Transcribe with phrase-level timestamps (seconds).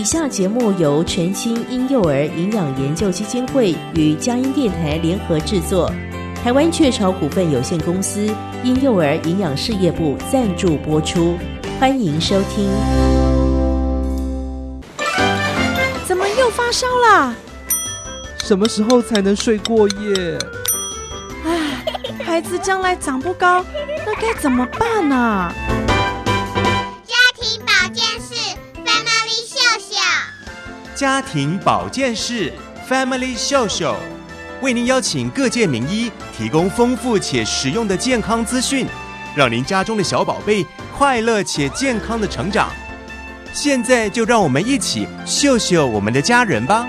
[0.00, 5.92] 以下节目由全新婴幼儿营养研究基金会与佳音电台联合制作，
[6.42, 8.34] 台湾雀巢股份有限公司
[8.64, 11.36] 婴幼儿营养事业部赞助播出，
[11.78, 12.66] 欢迎收听。
[16.06, 17.36] 怎么又发烧了？
[18.38, 20.38] 什么时候才能睡过夜？
[21.44, 23.62] 唉，孩子将来长不高，
[24.06, 25.54] 那该怎么办呢、啊？
[31.00, 32.52] 家庭保健室
[32.86, 33.94] Family Show Show，
[34.60, 38.86] 为您邀请各界名医，提供丰富且实用的健康资讯，
[39.34, 40.62] 让您家中的小宝贝
[40.94, 42.68] 快乐且健康的成长。
[43.54, 46.86] 现在就让我们一起秀秀我们的家人吧！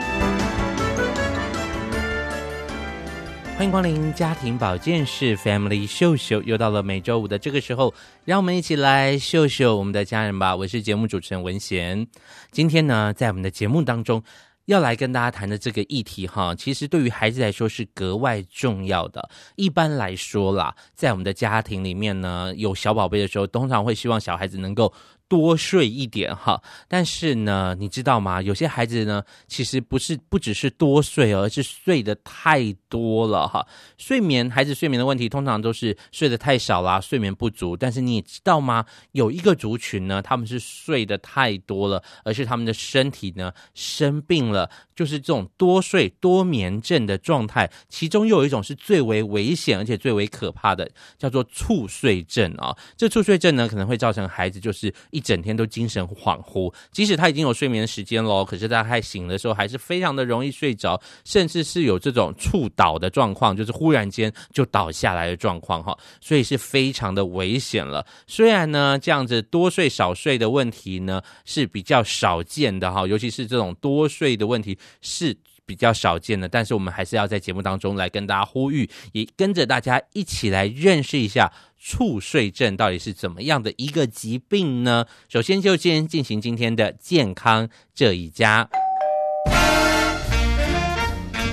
[3.61, 7.93] 欢迎光临家庭保健室 Family 秀秀，又到了每周五的这个时候，
[8.25, 10.55] 让我们一起来秀秀我们的家人吧。
[10.55, 12.07] 我是节目主持人文贤。
[12.49, 14.23] 今天呢，在我们的节目当中，
[14.65, 19.29] 要来跟大家谈的这个议题哈，其实对于孩子来说是格外重要的。
[19.57, 24.91] 一般来说啦，在我们的家庭里面呢，有小宝贝的时候，通常会希望小孩子能够
[25.32, 28.41] 多睡一点哈，但是呢，你知道吗？
[28.41, 33.65] 有些孩子呢，其实不是不只是多睡，而是睡得太多了哈。
[33.98, 37.77] 睡眠，孩子睡眠的问题，通常都是睡得太少啦，睡眠不足。
[37.77, 38.85] 但是你也知道吗？
[39.13, 44.70] 有一个族群呢，他们是睡得太多了，而是他们的身体呢生病了，
[45.02, 47.68] 就是这种多睡多眠症的状态。
[47.90, 52.77] 其中又有一种是最为危险而且最为可怕的，叫做猝睡症啊。
[52.96, 55.20] 这猝睡症呢，可能会造成孩子就是一。
[55.32, 68.06] 整天都精神恍惚，即使他已经有睡眠时间了，可是他还醒的时候还是非常的容易睡着，甚至是有这种猝倒的状况，就是忽然间就倒下来的状况哈，所以是非常的危险了。
[68.28, 81.51] 虽然呢，这样子多睡少睡的问题呢是比较少见的哈，尤其是这种多睡的问题是比较少见的，但是我们还是要在节目当中来跟大家呼吁，也跟着大家一起来认识一下。
[81.83, 85.05] 猝睡症到底是怎么样的一个疾病呢？
[85.27, 88.69] 首先就先进行今天的健康这一家，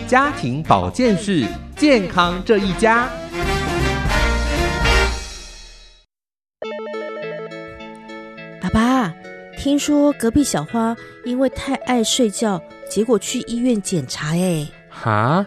[0.06, 3.08] 家庭保健室健康这一家。
[9.68, 10.96] 听说隔壁小花
[11.26, 12.58] 因为太爱睡觉，
[12.88, 15.44] 结果去医院检查，哎，哈？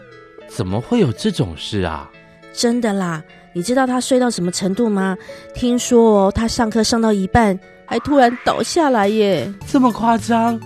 [0.48, 2.08] 怎么会有这种事啊？
[2.54, 3.24] 真的啦。
[3.52, 5.18] 你知道她睡到什么程度吗？
[5.56, 9.52] 听说哦，他上课上到一半，还突然倒下来耶！
[9.66, 10.62] 这么夸张？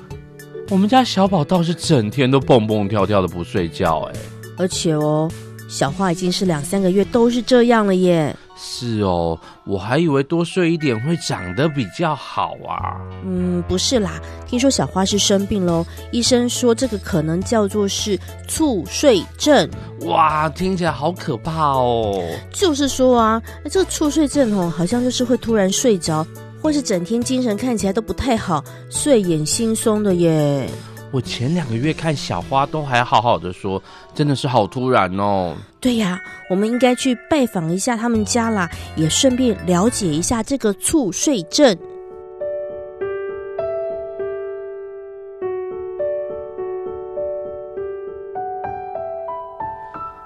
[0.70, 4.20] 我们家小宝倒是整天都蹦蹦跳跳的不睡觉，哎，
[4.58, 5.32] 而且哦，
[5.76, 8.34] 小花已经是两三个月都是这样了耶。
[8.56, 12.96] 是哦，我还以为多睡一点会长得比较好啊。
[13.26, 14.14] 嗯，不是啦，
[14.48, 15.86] 听说小花是生病喽。
[16.12, 19.70] 医生说这个可能叫做是猝睡症。
[20.04, 22.24] 哇，听起来好可怕哦。
[22.54, 26.26] 就是说啊，这个猝睡症哦，好像就是会突然睡着，
[26.62, 30.70] 或是整天精神看起来都不太好，睡眼惺忪的耶。
[31.16, 33.82] 我前两个月看小花都还好好的说，
[34.14, 35.56] 真的是好突然哦。
[35.80, 41.74] 对呀，我们应该去拜访一下他们家啦，也顺便了解一下这个猝睡症。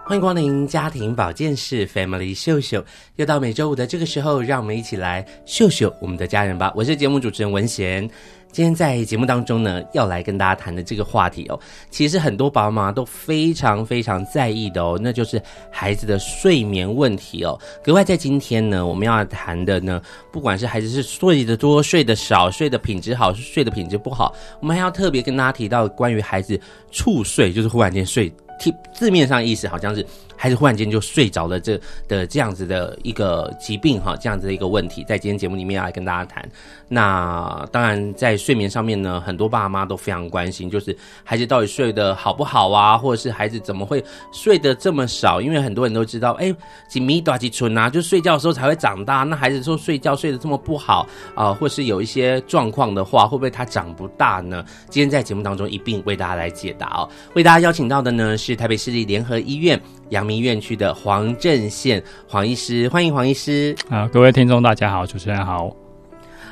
[0.10, 2.84] 欢迎光临家庭保健室 Family 秀秀，
[3.18, 6.74] 又到每周五的这个时候，让我们一起来秀秀我们的家人吧。
[6.76, 8.10] 我是节目主持人文贤。
[8.52, 11.60] 今天在节目当中呢，要来跟大家谈的这个话题哦，
[11.92, 17.56] 其实很多爸爸妈都非常非常在意的哦，那就是孩子的睡眠问题哦。
[17.84, 26.60] 格外在今天呢，我们要谈的呢，不管是孩子是睡得多、睡得少、睡得品质好、睡得品质不好，我们还要特别跟大家提到关于孩子
[26.90, 28.34] 猝睡，就是忽然间睡，
[28.94, 30.06] 字面上意思好像是。
[30.42, 31.78] 孩子忽然间就睡着了，这
[32.08, 36.50] 的这样子的一个疾病哈，这样子的一个问题，在今天节目里面要来跟大家谈。
[36.88, 44.02] 那当然，在睡眠上面呢，很多爸妈都非常关心，就是孩子到底睡得好不好啊，或者是孩子怎么会
[44.32, 45.42] 睡得这么少？
[45.42, 46.56] 因为很多人都知道，哎，
[46.88, 49.24] 几米多几寸啊，就睡觉的时候才会长大。
[49.24, 51.06] 那孩子说睡觉睡得这么不好
[51.36, 54.64] 啊、或是有一些状况的话，会不会他长不大呢？
[54.90, 57.10] 今天在节目当中一并为大家来解答哦。
[57.34, 59.80] 为大家邀请到的呢是台北市立联合医院。
[60.10, 63.76] 阳明院区的黄正宪黄医师，欢迎黄医师。
[63.90, 65.72] 啊，各位听众大家好，主持人好。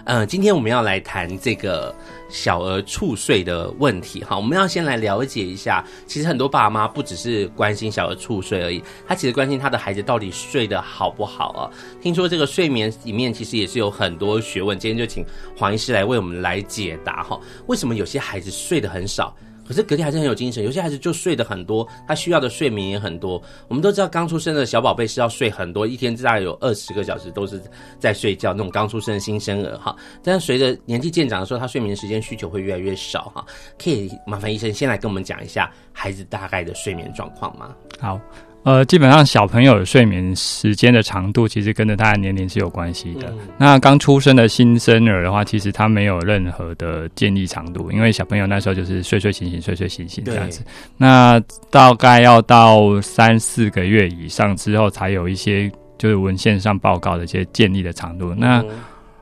[0.05, 1.93] 呃，今天我们要来谈这个
[2.29, 4.37] 小儿猝睡的问题哈。
[4.37, 11.69] 我们要先来了解一下，其实很多爸妈不只是关心小儿猝睡而已，他其实关心他的孩子到底睡得好不好啊。
[11.99, 15.25] 听说这个睡眠里面其实也是有很多学问，今天就请
[15.57, 17.37] 黄医师来为我们来解答哈。
[17.65, 19.35] 为什么有些孩子睡得很少？
[19.67, 23.41] 可是隔天还是很有精神，有些孩子就睡得很多，他需要的睡眠也很多。
[23.67, 27.61] 我们都知道，刚出生的小宝贝是要睡很多，一天大概有二十个小时都是
[27.99, 28.53] 在睡觉。
[28.53, 33.45] 那种刚出生的新生儿哈，但随着年纪渐长的时候，他睡眠时间需求会越来越少哈。
[33.77, 37.75] 可以麻烦医生先来跟我们讲一下孩子大概的睡眠状况吗？
[37.99, 38.19] 好。
[38.67, 43.29] 呃，基本上小朋友的睡眠时间的长度，其实跟着他的年龄是有关系的。
[43.29, 50.65] 嗯、那刚出生的新生儿的话，其实他没有任何的建议长度，因为小朋友那时候就是睡睡醒醒，睡睡醒醒这样子。
[50.97, 51.41] 那
[51.71, 58.33] 大概要到三四个月以上之后，才有一些就是文献上报告的一些建议的长度。
[58.33, 58.65] 嗯、那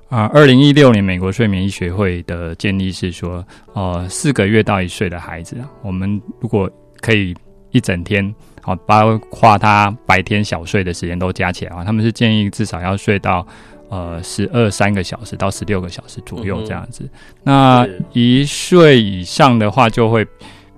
[0.10, 6.68] 啊，二零一六年美国睡眠医学会的建议是说，呃，四个月到一岁的孩子，我们如果
[7.00, 7.32] 可以
[7.70, 8.34] 一整天。
[8.66, 13.46] 好，包括他白天小睡的时间都加起来啊，他们是建议至少要睡到
[13.90, 17.04] 呃十二三个小时到十六个小时左右这样子。
[17.04, 17.10] 嗯、
[17.44, 20.26] 那一岁以上的话就会。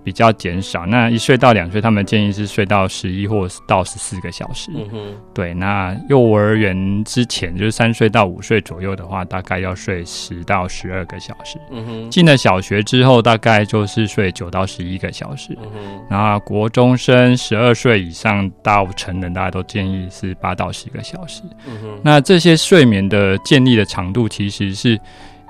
[0.07, 4.71] 比较减少，那一岁到两岁，他们建议是睡到十一或到十四个小时。
[4.73, 5.53] 嗯哼，对。
[5.53, 11.59] 那幼儿园之前，就是三岁到五岁左右的话，大概要睡十到十二个小时。
[11.71, 15.53] 嗯哼，进了小学之后，大概就是睡九到十一个小时。
[15.61, 21.41] 嗯哼，那国中生十二岁以上到成人，大家都建议是八到十个小时。
[21.67, 24.97] 嗯哼，那这些睡眠的建立的长度，其实是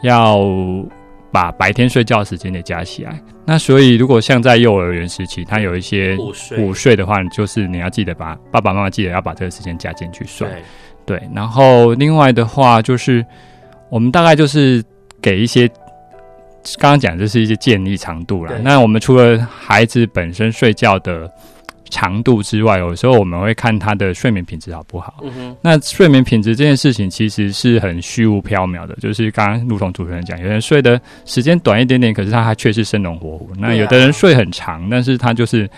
[0.01, 0.43] 要。
[1.31, 6.17] 把白天睡觉时间也加起来，那所以如果像在幼儿园时期，他有一些
[6.57, 10.47] 午睡的话，就是你要记得把爸爸妈妈记得要把这个时间加进去睡。
[11.05, 13.25] 对，对，然后另外的话就是
[13.89, 14.83] 我们大概就是
[15.21, 15.67] 给一些
[16.77, 18.57] 刚刚讲的就是一些建议长度了。
[18.59, 21.29] 那我们除了孩子本身睡觉的。
[21.89, 25.15] 长度之外，有时候我们会看他的睡眠品质好不好。
[25.23, 25.55] 嗯。
[25.61, 33.51] 那睡眠品质这件事情其实是很虚无缥缈的，就是刚刚如同主持人讲，有人睡的时间短一点点，可是他还确实生龙活虎。
[33.57, 35.69] 那有的人睡很长，但是他就是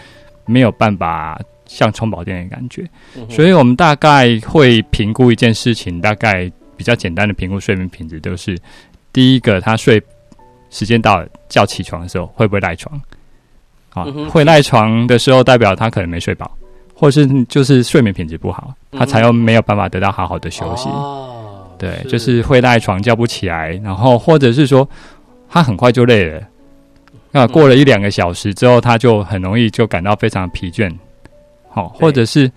[0.46, 2.88] 没有办法像充饱电的感觉。
[3.30, 8.58] 所以我们大概会评估一件事情，大概比较简单的评估睡眠品质，就是
[9.14, 10.02] 第一个，他睡
[10.70, 13.00] 时间到了叫起床的时候会不会赖床。
[13.94, 16.50] 啊，会赖床的时候，代表他可能没睡饱，
[16.94, 20.90] 或者是就是睡眠品质不好，他才又没有办法得到好好的休息。
[20.90, 24.88] 哦，对，就是会赖床叫不起来，然后或者是说
[25.50, 26.42] 他很快就累了，
[27.32, 30.94] 那过了一两个小时之后，他就很容易就感到非常疲倦。
[31.70, 32.52] 好，或者是。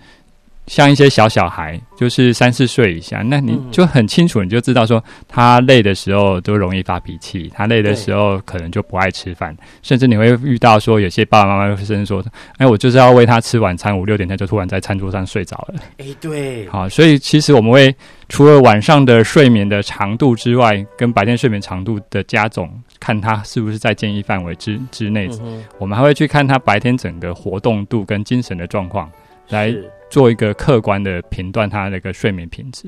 [0.67, 12.23] 像一些小小孩，就是三四岁以下，那你就很清楚，你就知道说他累的时候都容易发脾气，他累的时候可能就不爱吃饭，甚至你会遇到说有些爸爸妈妈会甚至说
[12.57, 17.93] ：“哎，我就是要喂他吃晚餐，五六点他就突然在餐桌上睡着了。”哎，对，好，所以其实我们会
[18.29, 22.71] 除了晚上的睡眠的长度之外，跟白天睡眠长度的加总，
[23.01, 25.29] 看他是不是在建议范围之之内，
[25.77, 29.11] 我们还会去看他白天整个活动度跟精神的状况
[29.49, 29.75] 来。
[30.13, 32.87] 做一个客观的评断，他那个睡眠品质。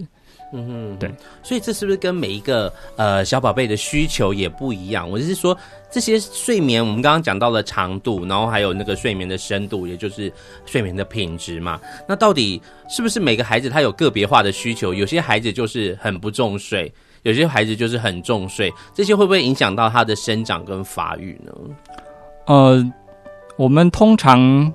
[0.54, 1.12] 嗯哼，对，
[1.42, 5.10] 所以这是不是跟每一个呃小宝贝的需求也不一样？
[5.10, 5.58] 我就是说，
[5.90, 10.32] 这些睡眠我们刚刚讲到了长度，然后还有那个睡眠的深度，也就是
[10.68, 11.82] 睡眠的品质嘛。
[12.08, 14.94] 那到底是不是每个孩子他有个别化的需求？
[14.94, 16.94] 有些孩子就是很不重睡，
[17.24, 21.52] 有些孩子就是很重睡，这些会不会影响到他的生长跟发育呢？
[22.46, 22.86] 呃，
[23.58, 24.72] 我们通常。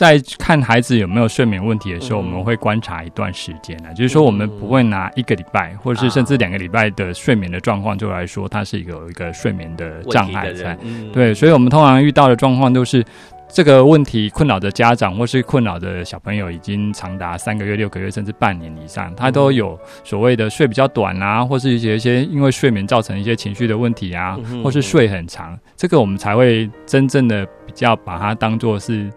[0.00, 10.74] 在看孩子有没有睡眠问题的时候，我们会观察一段时间呢，就是说，我们不会拿一个礼拜，或者是甚至两个礼拜的睡眠的状况就来说，它是一个有一个睡眠的障碍在。
[11.12, 13.04] 对，所以我们通常遇到的状况都是
[13.46, 29.10] 这个问题困扰的家长或是困扰的小朋友已经长达三个月、六个月甚至半年以上，他都有所谓的睡比较短啊，或是一些一些因为睡眠造成一些情绪的问题啊，或是睡很长，这个我们才会真正的比较把它当做是。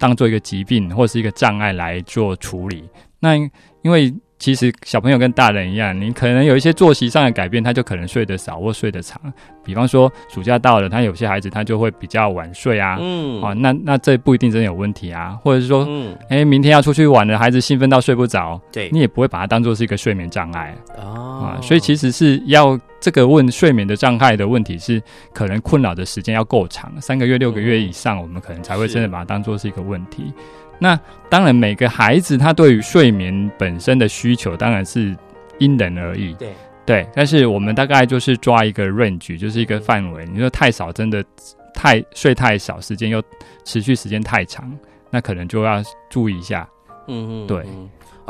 [0.00, 2.88] 当做一个疾病或是一个障碍来做处理，
[3.20, 9.20] 那因为其实小朋友跟大人一样，你可能有一些作息上的改变，他就可能睡得少或睡得长。
[9.62, 20.74] 比方说暑假到了，他有些孩子他就会比较晚睡啊，嗯，啊，那那这不一定真的有问题啊，或者是说，嗯，哎、欸，明天要出去玩了，孩子兴奋到睡不着，对，你也不会把它当做是一个睡眠障碍。
[20.96, 22.80] 哦，啊，所以其实是要。
[23.02, 30.34] 这个问睡眠的障碍的问题是，可能困扰的时间要够长，三个月、六个月以上，我们可能才会真的把它当做是一个问题。
[30.80, 35.14] 那当然，每个孩子他对于睡眠本身的需求当然是
[35.58, 36.32] 因人而异。
[36.34, 36.52] 对。
[36.86, 40.26] 对，但是我们大概就是抓一个 range，就是一个范围。
[40.32, 41.24] 你说太少，真的
[41.72, 43.22] 太睡太少，时间又
[43.64, 44.76] 持续时间太长，
[45.08, 46.68] 那可能就要注意一下。
[47.06, 47.64] 嗯嗯，对。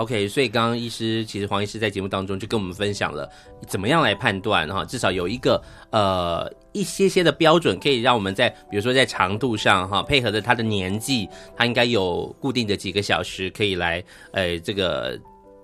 [0.01, 3.31] OK，所以刚刚医师其实黄医师在节目当中就跟我们分享了
[3.69, 14.03] 怎么样来判断哈，至少有一个呃一些些的标准，可以让我们在比如说在长度上哈，配合着他的年纪，他应该有固定的几个小时可以来
[14.33, 15.21] 呃这个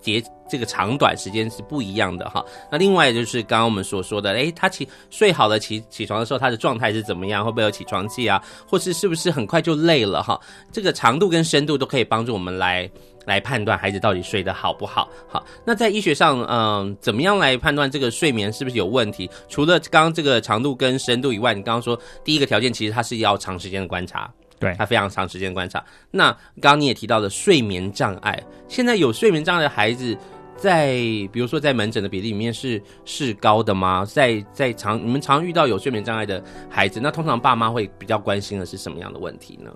[0.07, 2.43] 节这个长短时间是不一样的哈。
[2.71, 7.43] 那另外就是刚刚我们所说的，诶，他起睡好了起起床的时候，他的状态是怎么样？
[7.43, 8.41] 会不会有起床气啊？
[8.67, 10.39] 或是是不是很快就累了哈？
[10.71, 12.89] 这个长度跟深度都可以帮助我们来。
[13.27, 15.09] 来判断孩子到底睡得好不好？
[15.27, 19.29] 好，那在医学上，嗯、怎么样来判断这个睡眠是不是有问题？
[19.49, 25.83] 除了刚刚这个长度跟深度以外，你刚刚说第一个条件其实它是要长时间的观察，对，他非常长时间观察。
[26.11, 30.17] 那刚刚你也提到了睡眠障碍，现在有睡眠障碍的孩子
[30.55, 30.95] 在，
[31.31, 34.03] 比如说在门诊的比例里面是是高的吗？
[34.05, 39.71] 在在常你们常遇到有睡眠障碍的孩子，那通常爸妈会比较关心的是什么样的问题呢？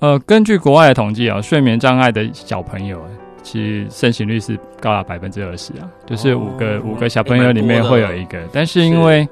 [0.00, 3.04] 呃，根据国外的统计啊，睡眠障碍的小朋友，
[3.42, 8.42] 其实盛行率是高达百分之二十啊，就是五个、哦、五个小朋友里面会有一个。
[8.52, 9.28] 但是因为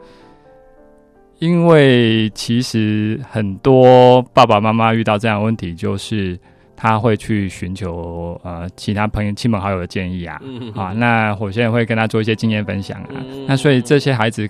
[1.38, 6.38] 因为其实很多爸爸妈妈遇到这样的问题，就是
[6.76, 13.10] 他会去寻求呃其他朋友、亲朋好友的建议啊，嗯、啊，那我现在会跟他做一些经验分享啊。
[13.14, 14.48] 嗯、那所以这些孩子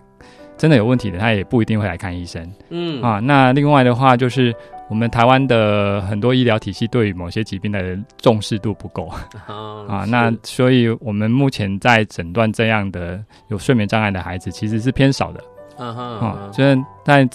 [0.56, 2.52] 真的有问题的，他也不一定会来看医生。
[2.70, 4.54] 嗯啊，那另外的话就是。
[4.90, 9.06] 我们台湾的很多医疗体系对于某些疾病的重视度不够、
[9.46, 15.44] 哦、啊，那所以我们目前在诊断这样的有睡眠障碍的孩子其实是偏少的，
[15.78, 17.28] 啊哈，啊，就是在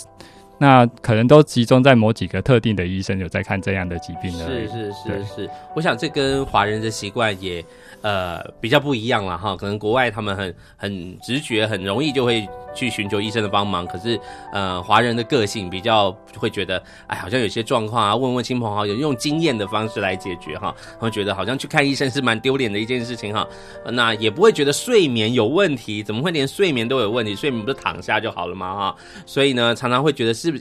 [0.64, 7.62] 那可能都集中在某几个特定的医生有在看这样的疾病呢，是是是是，我想这跟华人的习惯也
[8.02, 12.48] 呃比较不一样了哈，可能国外他们很很直觉，很容易就会。
[12.76, 14.20] 去寻求医生的帮忙，可是，
[14.52, 23.48] 呃，华人的个性比较会觉得，哎，好像有些状况啊，问问亲朋好友，用经验的方式来解决哈，会觉得好像去看医生是蛮丢脸的一件事情哈，
[23.92, 27.36] 那也不会觉得睡眠有问题，怎么会连睡眠都有问题？
[27.36, 28.74] 睡眠不是躺下就好了吗？
[28.76, 28.96] 哈，
[29.28, 30.53] 所以呢，常常会觉得是。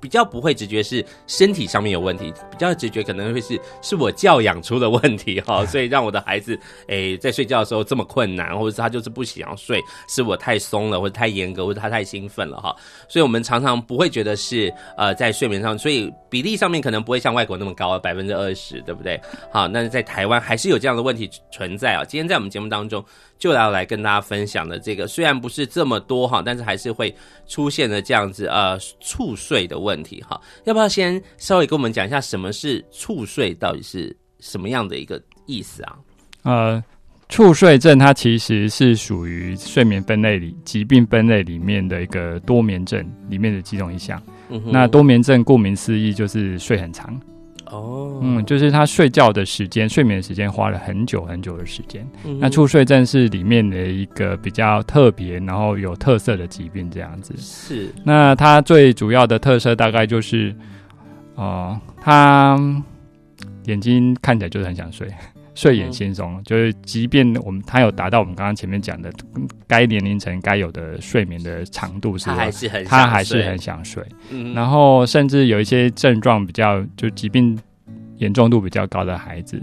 [0.00, 12.74] 比较不会直觉是身体上面有问题，比较直觉可能会是是我教养出了问题哈， 所以让我的孩子诶、欸、在睡觉的时候这么困难，或者是他就是不想睡，是我太松了，或者太严格，或者他太兴奋了哈，
[13.08, 19.20] 所以我们常常不会觉得是呃在睡眠上，所以比例上面可能不会像外国那么高，百分之二十，对不对？
[19.50, 22.04] 好，那在台湾还是有这样的问题存在啊。
[22.04, 23.04] 今天在我们节目当中。
[23.38, 27.14] 就要来跟大家分享的这个，虽然不是这么多哈，但是还是会
[27.46, 30.40] 出现的这样子呃猝睡的问题哈。
[30.64, 35.96] 要不要先稍微跟我们讲一下什么是猝睡，到底是什么样的一个意思啊？
[36.42, 36.84] 呃，
[37.28, 44.20] 猝睡症它其实是属于睡眠分类里疾病分类里面的一个多眠症里面的几种一项。
[44.48, 47.20] 嗯，那多眠症顾名思义就是睡很长。
[47.70, 48.22] 哦，oh.
[48.22, 52.06] 嗯，就是他睡觉的时间、睡眠时间花了很久很久的时间。
[52.24, 52.38] Mm hmm.
[52.40, 57.34] 那猝睡症是里面的一个比较特别，然后有特色的疾病，这样子。
[57.38, 57.92] 是。
[58.04, 60.54] 那它最主要的特色大概就是，
[61.34, 62.58] 哦、呃，他
[63.64, 65.08] 眼睛看起来就是很想睡。
[65.58, 69.12] 睡眼惺忪，嗯、就是即便我们他有达到我们刚刚前面讲的
[69.66, 74.00] 该年龄层该有的睡眠的长度，是他还是很他还是很想睡。
[74.30, 77.58] 嗯，然后甚至有一些症状比较就疾病
[78.18, 79.60] 严重度比较高的孩子，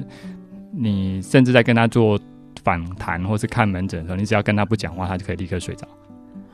[0.74, 2.20] 你甚至在跟他做
[2.62, 5.88] 访谈或是看门诊的时候，你只要跟他不讲话，他就可以立刻睡着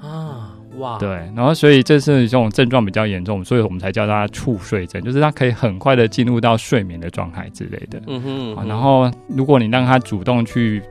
[0.08, 0.51] 啊。
[0.78, 8.02] 哇，对，然后所以这是这种症状比较严重，所以我们才叫他猝睡症，就是他可以很快的进入到睡眠的状态之类的。
[8.08, 8.68] 嗯哼，嗯哼。
[8.68, 10.82] 然后如果你让他主动去，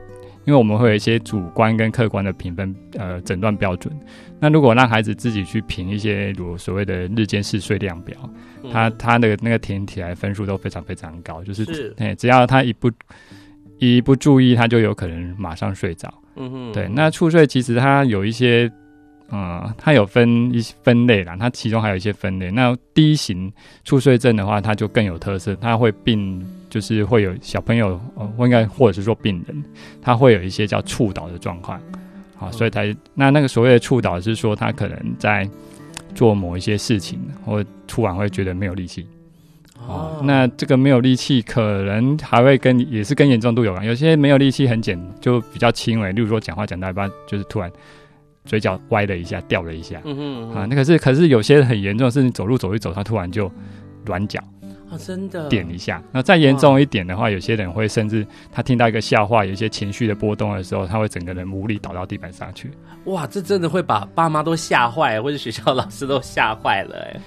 [0.45, 3.91] 因为我们会有一些主观跟客观的评分，呃，诊断标准。
[4.39, 8.17] 那如果让孩子自己去评一些如所谓的日间嗜睡量表，
[8.63, 12.91] 嗯、他他的那个填起来分数都非常非常高，就是，是只要他一不
[13.79, 16.13] 一不注意，他就有可能马上睡着。
[16.35, 16.87] 嗯哼，对。
[16.87, 18.71] 那猝睡其实他有一些。
[19.33, 22.51] 嗯，它有分一些分类啦，它其中还有一些分类。
[22.51, 23.49] 那第一型
[23.85, 29.63] 猝睡症的话，它就更有特色，它会病，就是会有小朋友，呃，应该或者是说病人，
[30.01, 31.79] 他会有一些叫触倒的状况。
[32.35, 32.81] 好，所以他
[33.13, 35.49] 那那个所谓的触倒是说，他可能在
[36.13, 39.07] 做某一些事情，或突然会觉得没有力气。
[39.87, 43.85] 哦，那这个没有力气，可能还会跟也是跟严重度有关。
[43.85, 47.71] 有些没有力气很简，就比较轻微，例如说讲话讲到一半，就是突然。
[48.45, 53.51] 嘴角歪了一下，掉了一下，嗯哼，嗯哼啊，那可是可是有些很严重，是你走路走一走，他突然就
[54.05, 54.41] 软脚，
[54.89, 56.01] 啊，真的点一下。
[56.11, 62.71] 那再严重一点的话，有些人会甚至他听到一个笑话，有一些情绪的波动的时候，他会整个人无力倒到地板上去。
[63.05, 67.21] 哇，这真的会把爸妈都吓坏，或者学校老师都吓坏了哎。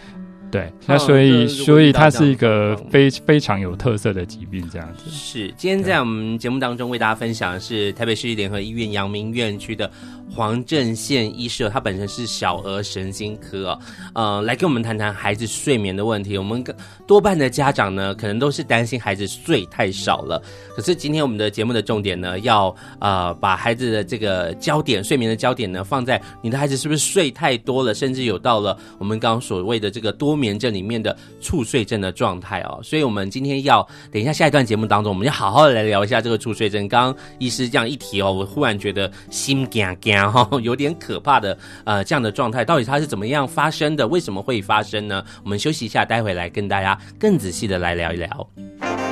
[0.54, 5.10] 对，那所以所以它是一个非非常有特色的疾病，这样子。
[5.10, 9.90] 是，今天在我们节目当中为大家分享的是台北市立联合医院阳明院区的
[10.32, 13.80] 黄正宪医师，他本身是小儿神经科哦，
[14.14, 16.38] 呃，来跟我们谈谈孩子睡眠的问题。
[16.38, 16.64] 我们
[17.04, 20.40] 多半的家长呢，可能都是担心孩子睡太少了。
[20.76, 36.86] 可是今天我们的节目的重点呢，要呃把孩子的这个焦点，睡眠的焦点呢，放在你的孩子是不是睡太多了，甚至有到了我们刚刚所谓的这个多眠症里面的猝睡症的状态哦，所以我们今天要等一下下一段节目当中，我们要好好的来聊一下这个猝睡症。
[36.86, 44.06] 刚刚医师这样一提哦，我忽然觉得心惊惊哈， 有点可怕的呃这样的状态，到底它是怎么样发生的？
[44.06, 45.24] 为什么会发生呢？
[45.42, 49.03] 我们休息一下，待会来跟大家更仔细的来聊一聊。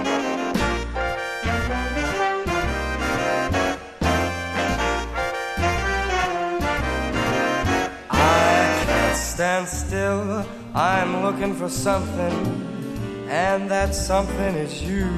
[9.32, 12.36] Stand still I'm looking for something,
[13.30, 15.08] and that something is you.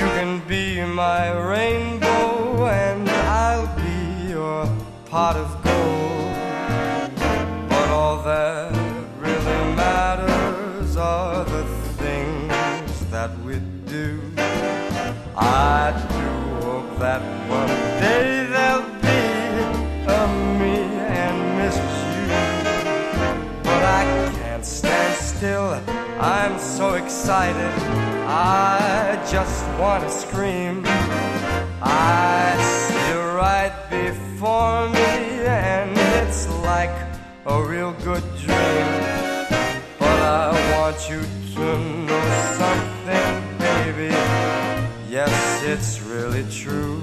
[0.00, 4.68] You can be my rainbow, and I'll be your
[5.04, 6.34] pot of gold.
[7.68, 8.72] But all that
[9.20, 11.64] really matters are the
[12.02, 14.20] things that we do.
[15.36, 17.45] I do hope that
[26.46, 27.72] I'm so excited.
[28.28, 30.84] I just want to scream.
[31.82, 32.54] I
[32.86, 35.90] see you right before me, and
[36.22, 36.94] it's like
[37.46, 38.86] a real good dream.
[39.98, 41.20] But I want you
[41.56, 42.26] to know
[42.62, 44.14] something, baby.
[45.10, 47.02] Yes, it's really true.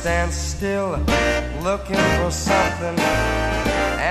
[0.05, 0.91] stand still
[1.63, 2.95] looking for something,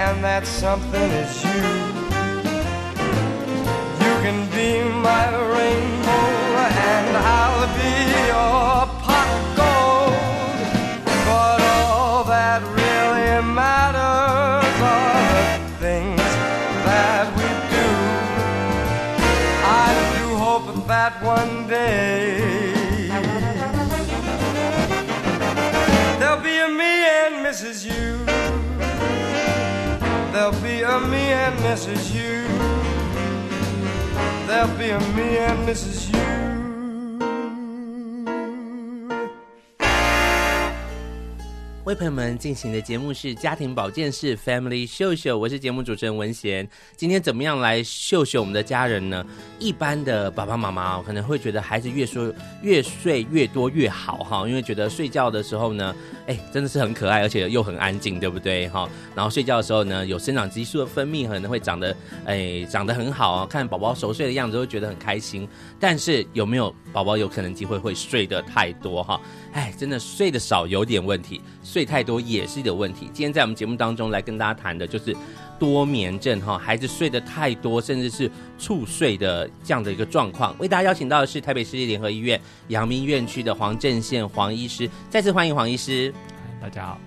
[0.02, 1.62] and that something is you.
[4.02, 6.26] You can be my rainbow,
[6.98, 7.94] and I'll be
[8.26, 10.58] your pot of gold.
[11.28, 15.46] But all that really matters are the
[15.78, 16.30] things
[16.88, 17.88] that we do.
[19.86, 22.73] I do hope that one day.
[27.54, 28.24] Misses you.
[30.32, 32.42] There'll be a me and misses you.
[34.48, 36.03] There'll be a me and misses you.
[41.94, 46.68] 朋友们进行的节目是家庭保健室 Family 秀秀，我是节目主持人文贤。
[46.96, 49.24] 今天怎么样来秀秀我们的家人呢？
[49.60, 55.94] 一般的爸爸妈妈可能会觉得孩子越说越睡越多越好哈，因为觉得睡觉的时候呢，
[56.26, 58.88] 哎，真的是很可爱，而且又很安静，对不对哈？
[59.14, 65.48] 然后睡觉的时候呢，有生长激素的分泌，可能会长得哎长得很好啊，看宝宝熟睡的样子会觉得很开心。
[65.86, 69.20] 但是有没有宝宝有可能机会会睡得太多哈？
[69.52, 73.00] 哎，真的睡得少有点问题，睡太多也是一个问题。
[73.12, 75.14] 今天在我们节目当中来跟大家谈的就是
[75.58, 80.56] 多眠症哈，孩子睡得太多，甚至是猝睡的这样的一个状况。
[80.58, 86.10] 为大家邀请到的是台北市立联合医院阳明院区的黄正宪黄医师，再次欢迎黄医师。
[86.62, 86.98] 大家好，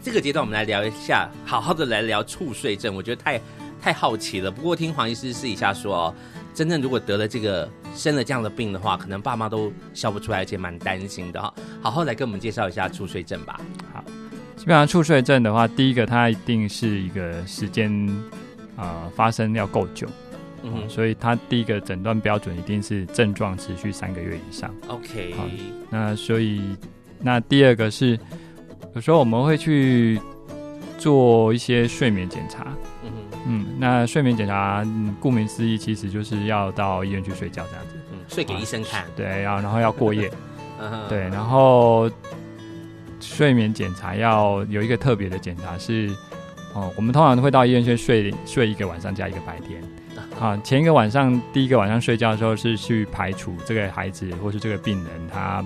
[0.00, 3.40] 这个阶段我们来聊一下，好好的来聊猝睡症，我觉得太
[3.82, 4.48] 太好奇了。
[4.48, 6.14] 不过听黄医师私底下说哦。
[6.60, 11.54] 真正如果得了这个生了这样的病的话，可能爸妈都笑不出来，而且蛮担心的哈。
[11.80, 13.58] 好好来跟我们介绍一下猝睡症吧。
[13.94, 14.04] 好，
[14.58, 17.90] 基本上猝睡症的话，第一个它一定是一个时间
[18.76, 20.06] 啊、呃、发生要够久，
[20.62, 24.70] 嗯哼，所以它第一个诊断标准一定是症状持续三个月以上。
[24.88, 25.46] OK，好，
[25.88, 26.60] 那所以
[27.22, 28.20] 那第二个是
[28.94, 30.20] 有时候我们会去
[31.00, 32.66] 做一些睡眠检查。
[33.02, 33.10] 嗯
[33.46, 37.94] 嗯，那睡眠检查，嗯，顾名思义，其实就是要到医院去睡觉这样子。
[38.12, 39.06] 嗯，睡给医生看。
[39.16, 40.30] 对，要然后要过夜。
[41.08, 42.10] 对，然后
[43.18, 46.10] 睡眠检查要有一个特别的检查是，
[46.74, 49.82] 哦，我们通常都会到医院去睡睡一个晚上加一个白天。
[50.38, 55.64] 啊，前一个晚上第一个晚上睡觉的时候是去排除这个孩子或是这个病人他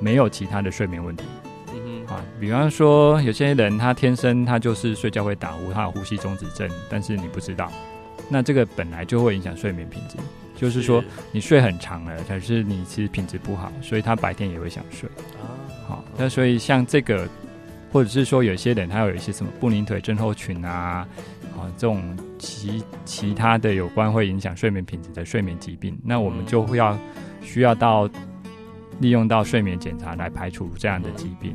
[0.00, 1.24] 没有其他的睡眠问题。
[2.16, 7.70] 啊，比方说，有些人他天生他就是睡觉会打呼，他有呼吸中止症，但是你不知道，
[8.30, 10.16] 那这个本来就会影响睡眠品质。
[10.56, 15.06] 就是说，你睡很长了，可是你其实品质不好，所以他白天也会想睡。
[15.42, 15.52] 啊，
[15.86, 17.28] 好，那所以像这个，
[17.92, 21.06] 或者是说有些人他有一些什么不宁腿症候群啊，
[21.58, 22.02] 啊这种
[22.38, 26.98] 其其他的有关会影响睡眠品质的睡眠疾病，那我们就会要
[27.42, 28.08] 需要到
[29.00, 31.54] 利用到睡眠检查来排除这样的疾病。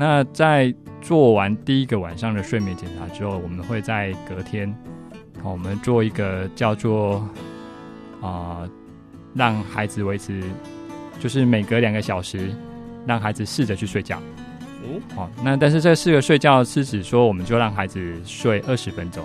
[0.00, 4.74] 那在做完第一个晚上的睡眠检查之后，我们会在隔天，
[5.42, 7.16] 我们做一个叫做
[8.22, 8.70] 啊、呃，
[9.34, 10.42] 让孩子维持，
[11.18, 12.48] 就是每隔两个小时，
[13.06, 14.16] 让孩子试着去睡觉。
[14.82, 19.22] 哦，好，那但是这四个睡觉是指说，我们就让孩子睡二十分钟，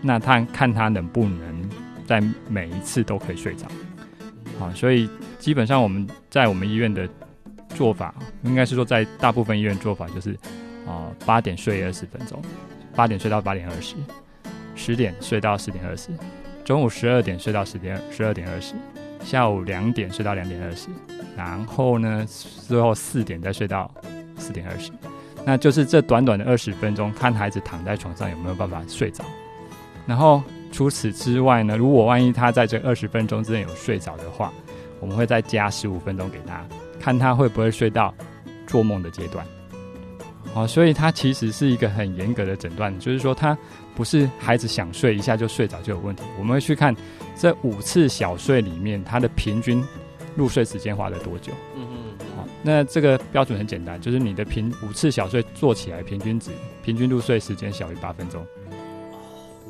[0.00, 1.68] 那他看他能不能
[2.06, 2.18] 在
[2.48, 3.66] 每一次都可以睡着。
[4.58, 5.06] 好，所以
[5.38, 7.06] 基本上我们在我们医院的
[7.68, 10.36] 做法，应该是说在大部分医院做法就是。
[10.86, 12.40] 啊，八点睡二十分钟，
[12.96, 13.94] 八点睡到八点二十，
[14.74, 16.08] 十点睡到十点二十，
[16.64, 18.72] 中午十二点睡到十点十二点二十，
[19.22, 20.88] 下午两点睡到两点二十，
[21.36, 23.92] 然后呢，最后四点再睡到
[24.38, 24.90] 四点二十，
[25.44, 29.22] 那就是这短短的二十分钟，看孩子躺在床上有没有办法睡着。
[30.06, 34.50] 然后除此之外呢，如果万一他在这二十分钟之内有睡着的话，
[35.00, 36.64] 我们会再加十五分钟给他，
[37.00, 38.14] 看他会不会睡到
[38.66, 39.44] 做梦的阶段。
[40.54, 43.56] 哦，所以它其实是一个很严格的诊断，就是说，他
[43.94, 46.22] 不是孩子想睡一下就睡着就有问题。
[46.38, 46.94] 我们会去看
[47.36, 49.84] 这五次小睡里面，他的平均
[50.34, 51.52] 入睡时间花了多久。
[51.76, 52.26] 嗯嗯。
[52.34, 56.50] 好，那这个标准很简单，就是你的平五次小睡做起来平均值，
[56.82, 58.44] 平均入睡时间小于八分钟。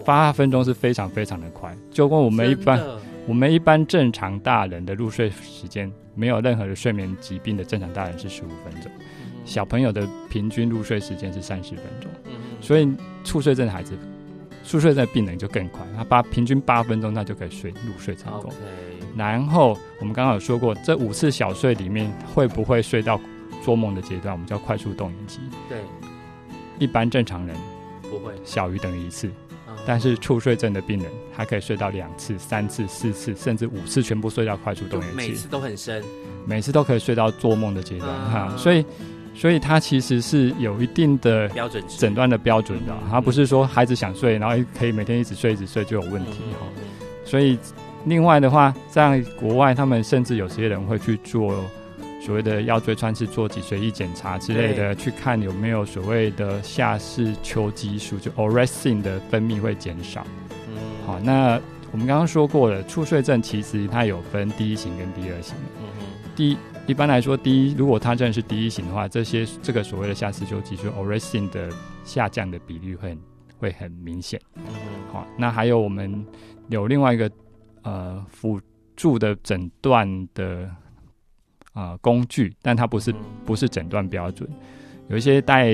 [0.04, 2.80] 八分钟是非常非常的快，就跟我们一般
[3.28, 8.90] 我们一般正常大人的入睡时间，没有任何的睡眠疾病的正常大人是十五分钟。
[9.44, 12.90] 小朋友的平均入睡时间是三十分钟，嗯，所以
[13.22, 13.98] 猝睡症的孩子，
[14.64, 18.50] 猝睡症的病人就更快，他八平均八分钟他就可以睡入睡成功。
[19.14, 23.20] 然后我们刚刚有说过，这五次小睡里面会不会睡到
[23.62, 24.32] 做梦的阶段？
[24.32, 25.40] 我们叫快速动眼期。
[25.68, 25.78] 对，
[26.78, 27.54] 一般正常人
[28.08, 29.30] 不会小于等于一次，
[29.88, 36.04] 但是猝睡症的病人，他可以睡到两次、三次、四次，甚至五次全部睡到快速动眼期，每次都很深，
[36.44, 38.84] 每次都可以睡到做梦的阶段哈，所以。
[39.34, 46.66] 所以他其实是有一定的标准诊断的标准的，他不是说孩子想睡，然后可以每天一直睡一直睡就有问题哈。
[47.24, 47.56] 所以
[48.04, 51.54] 另外的话，在国外他们甚至有些人会去做
[52.20, 60.26] 所谓的腰椎穿刺做脊髓液检查之类的，去看有没有所谓的下视丘激素，就 orexin 的分泌会减少。
[60.68, 60.76] 嗯，
[61.06, 65.54] 好，那我们刚刚说过了，猝睡症其实它有分第一型跟第二型。
[65.80, 66.56] 嗯哼，第一。
[66.86, 71.68] 一般来说，第一，如果它真的是第一型的话，这些这个所谓的下视丘激素 orexin 的
[72.02, 73.18] 下降的比率会很
[73.58, 74.40] 会很明显。
[74.56, 74.64] 嗯，
[75.12, 76.24] 好，那还有我们
[76.68, 77.30] 有另外一个
[77.82, 78.58] 呃辅
[78.96, 80.66] 助的诊断的
[81.78, 83.14] 啊、呃、工具，但它不是
[83.44, 84.48] 不是诊断标准。
[85.08, 85.72] 有一些带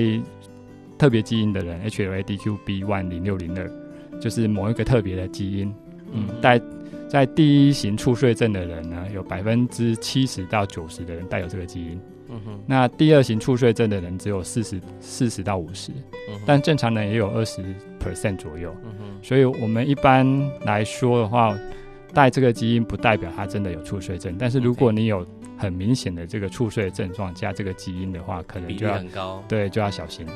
[0.99, 3.71] 特别基因的人，HLA-DQB1 零六零二，
[4.21, 5.75] 就是某一个特别的基因，
[6.13, 6.61] 嗯，带。
[7.07, 12.01] 在第一型猝睡症的人呢，有百分之七十到九十的人带有这个基因。
[12.29, 12.61] 嗯哼。
[12.67, 15.93] 那第二型猝睡症的人只有四十四十到五十。
[16.29, 16.41] 嗯。
[16.45, 17.63] 但正常人也有二十
[18.01, 18.75] percent 左右。
[18.83, 19.19] 嗯哼。
[19.23, 20.27] 所以我们一般
[20.63, 21.57] 来说的话，
[22.13, 24.35] 带这个基因不代表他真的有猝睡症。
[24.37, 25.25] 但是如果你有
[25.57, 29.43] 很明显的这个猝睡的症状加这个基因的话，可能就要很高。
[29.49, 30.27] 对，就要小心。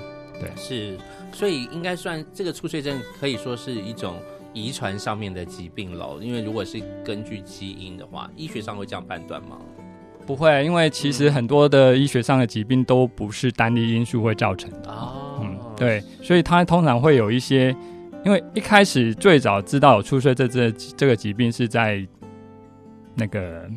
[0.40, 0.50] 对。
[0.56, 0.96] 是，
[1.32, 4.14] 所以应该算这个猝睡症可以说是一种。
[4.54, 9.58] 遗传上面的疾病喽，因为如果是根据基因的话，医学上会这样判断吗？
[10.26, 14.90] 不会，因为其实很多的医学上的疾病都不是单一因素会造成的。
[14.90, 17.76] 哦，嗯，对，所以它通常会有一些，
[18.24, 22.04] 因为一开始最早知道有猝睡这这这个疾病是在
[23.14, 23.70] 那个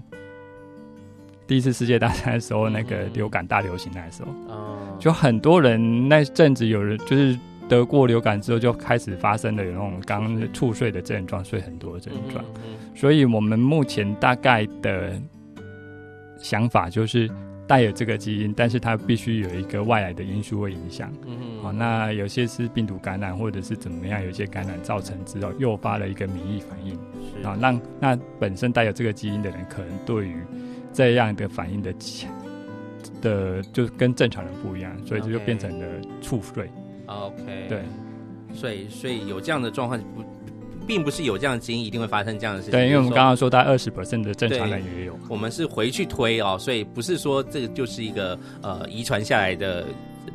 [1.51, 7.37] 第一次世界大战的时候，那个流感大流行那时候，哦，就很多人那阵子有人就是。
[7.67, 12.43] 得过流感之后，就开始发生了有那种刚猝睡的症状，睡很多的症状。
[12.43, 12.97] 嗯嗯。
[12.97, 15.13] 所以我们目前大概的
[16.37, 17.29] 想法就是
[17.65, 21.09] 带有这个基因，但是它必须有一个外来的因素会影响。
[21.61, 26.93] 好，那有些是病毒感染，或者是怎么样，有些感染造成之后诱发了一个免疫反应，
[27.45, 30.35] 啊，让那本身带有这个基因的人，可能对于
[30.93, 31.93] 这样的反应的
[33.21, 35.85] 的就跟正常人不一样，所以这就变成了
[36.21, 36.69] 猝睡。
[37.05, 37.83] OK，对，
[38.53, 40.23] 所以所以有这样的状况，不，
[40.87, 42.71] 并不是有这样的基因一定会发生这样的事情。
[42.71, 45.17] 对，因为我们刚刚说，大概二十 percent 的正常人也有。
[45.29, 49.85] 我们是回去推哦，所以不是说这个就是一个呃遗传下来的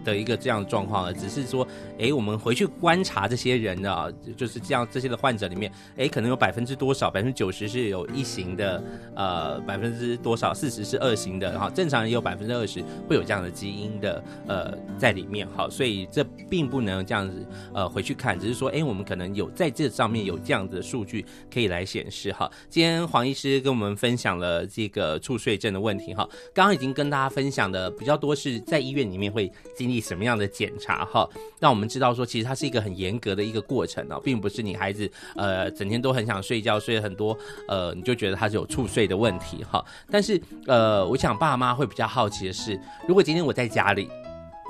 [0.04, 1.66] 的一个这样的状况了，只是说，
[1.98, 8.82] 哎，我们回去观察这些人啊，就是这样这些的患者里面，哎，可能有百分之多少，百分之九十是有一型的，
[9.14, 22.50] 呃，百分之多少四十是二型的，哈，正常人也有百分之二十会有这样的基因的，呃，在里面，好，所以这并不能这样子，呃，回去看，只是说，哎，我们可能有在这上面有这样子的数据可以来显示，哈。
[22.68, 31.28] 今天黄医师跟我们分享了这个猝睡症的问题，哈，刚刚已经跟大家分享的比较多是在医院里面会经历什么样的检查，哈，
[31.60, 37.36] 让我们知道说，其实它是一个很严格的一个过程哦，并不是你孩子呃整天都很想睡觉，睡了很多，
[37.68, 39.84] 呃，你就觉得他是有猝睡的问题，哈。
[40.10, 44.08] 但是呃，我想爸妈会比较好奇的是，如果今天我在家里，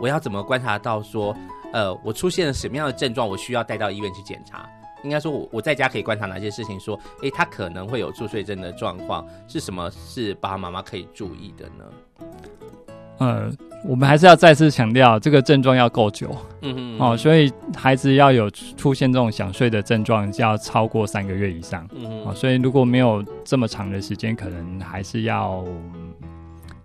[0.01, 1.35] 我要怎么观察到说，
[1.73, 4.69] 呃，我出现了什么样的症状，我需要带到医院去检查？
[5.05, 6.81] 应该说，我我在家可以观察哪些事情？
[6.81, 9.89] 说，诶，他可能会有猝睡症的状况，是什么？
[9.91, 11.85] 是爸爸妈妈可以注意的呢？
[13.19, 13.51] 呃，
[13.85, 16.37] 我们还是要再次强调，这个症状要够久。
[16.63, 21.87] 嗯，嗯，哦，所以孩子要有出现这种想睡的症状，就要超过三个月以上。
[21.95, 25.65] 嗯嗯，哦，所以如果没有这么长的时间，可能还是要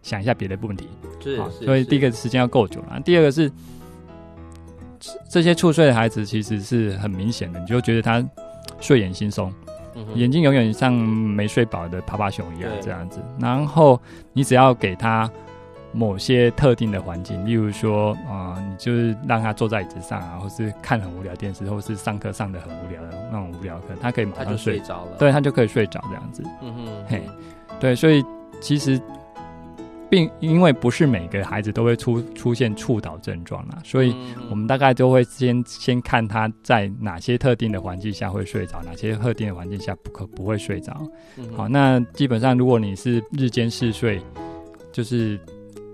[0.01, 0.87] 想一下别的问题。
[1.19, 3.51] 是，哦，所以第一个时间要够久了，第二个是。
[5.27, 8.23] 这些猝睡的孩子其实是很明显的，你就觉得他
[8.79, 9.49] 睡眼惺忪，
[9.95, 13.19] 嗯、眼睛永远像没睡饱的趴趴熊一样这样子。
[13.39, 13.99] 然后
[14.31, 15.27] 你只要给他
[15.93, 26.43] 某些特定的环境，例如说啊、呃，你就是让他坐在椅子上啊，或是看很无聊电视，或是上课上的很无聊的那种无聊课，他可以马上睡着了，对，他就可以睡着这样子。
[26.61, 27.21] 嗯哼，嘿，
[27.79, 28.23] 对，所以
[28.59, 29.01] 其实。
[30.11, 34.13] 并因为不是每个孩子都会出出现猝倒症状啦，所以
[34.49, 41.01] 我们大概都会先先看他在哪些特定的环境下会睡着，哪些特定的环境下不可不会睡着。
[41.55, 44.21] 好，那基本上如果你是日间嗜睡，
[44.91, 45.39] 就是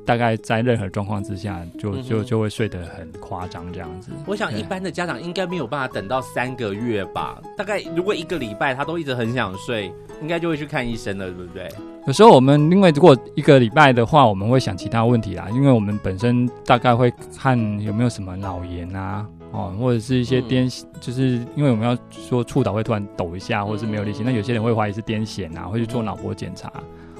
[0.08, 4.10] 大概在任何状况之下就就就会睡得很夸张这样子。
[4.26, 7.41] 我想一般的家长应该没有办法等到三个月吧？
[7.58, 9.91] 大概如果一个礼拜他都一直很想睡，
[10.22, 11.70] 应该就会去看医生了，对不对？
[12.08, 26.72] 有时候我们因为如果一个礼拜的话，我们会想其他问题啦，因为我们本身大概会看有没有什么脑炎啊，哦，或者是一些癫痫，就是因为我们要说触导会突然抖一下，或者是没有力气，那有些人会怀疑是癫痫啊，会去做脑波检查，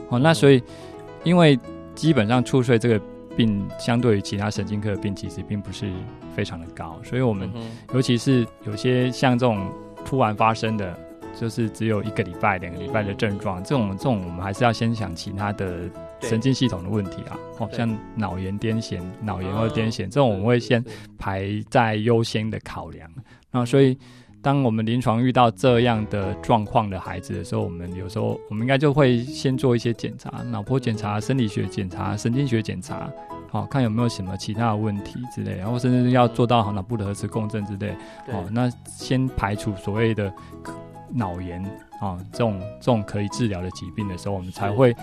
[0.08, 0.64] 哦，那所以
[1.26, 1.60] 因为
[1.98, 3.02] 基本上猝睡这个
[3.36, 5.92] 病相对于其他神经科的病，其实并不是
[6.34, 7.52] 非常的高，所以我们
[7.94, 9.70] 尤其是有些像这种
[10.06, 10.98] 突然发生的。
[11.40, 15.88] 就是只有一个礼拜、两个礼拜的症状，这种这种我们还是要先想其他的
[16.20, 20.84] 神经系统的问题啊，哦，像脑炎、癫痫、脑炎或癫痫，这种我们会先
[21.20, 23.08] 排在优先的考量。
[23.52, 23.96] 那所以，
[24.48, 33.12] 当我们临床遇到这样的状况的孩子的时候，我们有时候我们应该就会先做一些检查，脑波检查、生理学检查、神经学检查，
[33.50, 37.94] 好，看有没有什么其他的问题之类，然后甚至要做到脑部的核磁共振之类，
[38.28, 40.34] 哦，那先排除所谓的。
[41.10, 41.64] 脑炎
[42.02, 44.94] 啊，这种这种可以治疗的疾病的时候，我们才会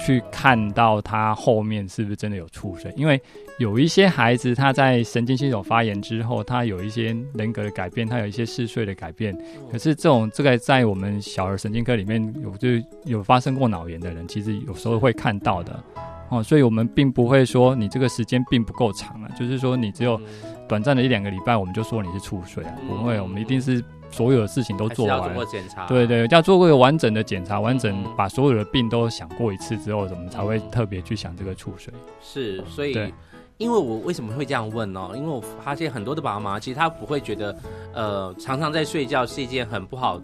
[0.00, 2.92] 去看到他后面是不是真的有猝睡。
[2.96, 3.20] 因为
[3.58, 9.36] 有一些孩子他在神经系统发炎之后，他有一些人格的改变，他有一些嗜睡的改变。
[9.70, 12.68] 可是这种这个在我们小儿神经科里面有就
[13.04, 15.82] 有发生过脑炎的人，其实有时候会看到的
[16.28, 16.42] 哦。
[16.42, 20.20] 所以我们并不会说你这个时间并不够长啊，就是说你只有
[20.68, 22.74] 短暂的一两个礼拜，我们就说你是猝睡啊。
[22.88, 23.82] 不会，我们一定是。
[24.12, 31.92] 所有的事情都做完，做过检查，对对，要做过一个完整的检查，完整把所有的病都想过一次之后，怎么才会特别去想这个触水。
[32.20, 33.12] 是，所以，
[33.58, 35.10] 因为我为什么会这样问呢？
[35.14, 37.56] 因为我发现很多的爸妈其实他不会觉得，
[37.94, 40.20] 呃，常常在睡觉是一件很不好。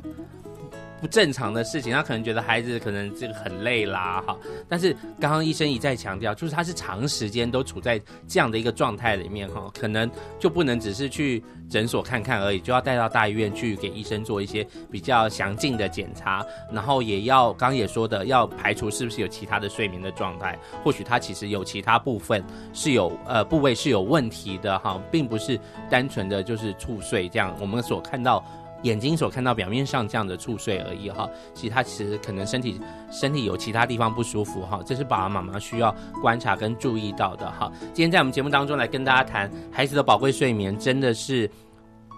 [1.00, 4.36] 不正常的事情，他可能觉得孩子可能这个很累啦，哈。
[4.68, 25.58] 但是刚刚医生一再强调，就是他是长时间都处在这样的一个状态里面，哈，可能就不能只是去诊所看看而已，就要带到大医院去给医生做一些比较详尽的检查，然后也要刚也说的，要排除是不是有其他的睡眠的状态，或许他其实有其他部分是有呃部位是有问题的，哈，并不是
[25.88, 28.44] 单纯的就是猝睡这样，我们所看到。
[28.82, 37.72] 眼睛所看到表面上这样的触睡而已哈，其实他其实可能身体身体有其他地方不舒服哈，这是爸爸妈妈需要观察跟注意到的哈。
[37.92, 41.50] 今天在我们节目当中来跟大家谈孩子的宝贵睡眠，真的是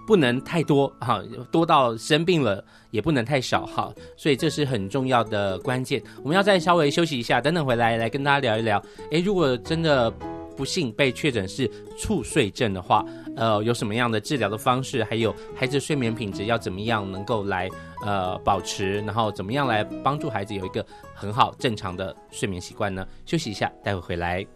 [0.06, 6.02] 不能太多哈，多到生病了也不能太少哈，所以这是很重要的关键。
[6.22, 8.82] 我们要再稍微休息一下，等等回来来跟大家聊一聊。
[9.12, 10.12] 诶，如果真的。
[10.56, 13.02] 不幸被确诊是猝睡症的话，
[13.36, 17.68] 呃有什么样的治疗的方式还有孩子睡眠品质要怎么样能够来
[18.04, 23.06] 呃保持然后怎么样来帮助孩子有一个很好正常的睡眠习惯呢？
[23.26, 24.46] 休息一下待会回来。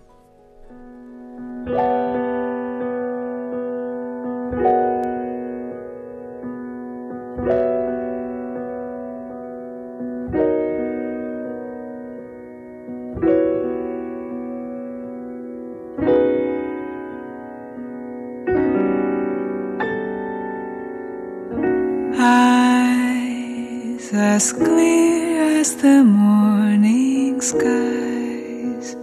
[24.34, 28.96] As clear as the morning skies,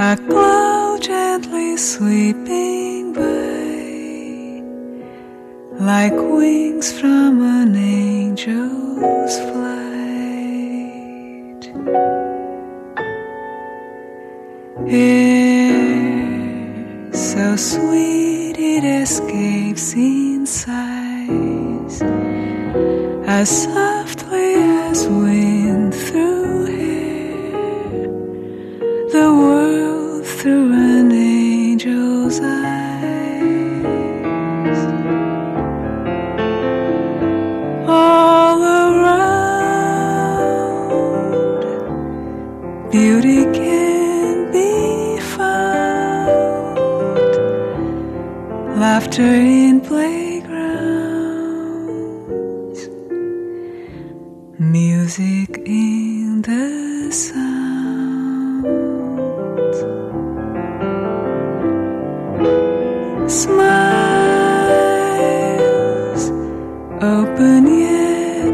[0.00, 3.82] a cloud gently sweeping by,
[5.84, 8.15] like wings from an angel's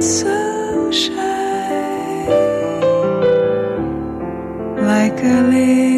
[0.02, 2.26] so shy,
[4.76, 5.91] like a little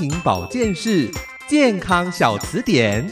[0.00, 1.10] 庭保健室
[1.46, 3.06] 健康小词典。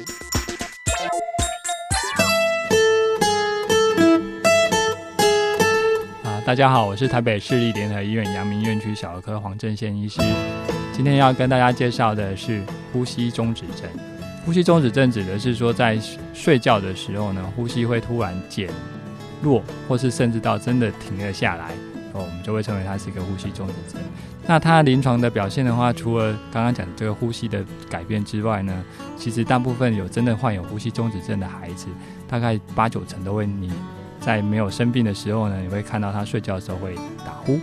[6.25, 10.23] 啊，大家好，我是台北市立联合医院阳明院区小儿科黄正宪医师。
[10.91, 13.87] 今天要跟大家介绍的是呼吸中止症。
[14.47, 15.99] 呼吸中止症指的是说，在
[16.33, 18.71] 睡觉的时候呢，呼吸会突然减
[19.43, 21.73] 弱，或是甚至到真的停了下来，
[22.13, 24.01] 哦，我们就会称为它是一个呼吸中止症。
[24.47, 28.85] 那它临床的表现的话，除了刚刚讲的这个呼吸的改变之外呢，
[29.17, 31.87] 其实大部分有真的患有呼吸中止症的孩子，
[32.27, 33.71] 大概八九成都会你
[34.21, 36.95] 在没有生病的时候呢，你会看到他睡觉的时候会
[37.27, 37.55] 打呼，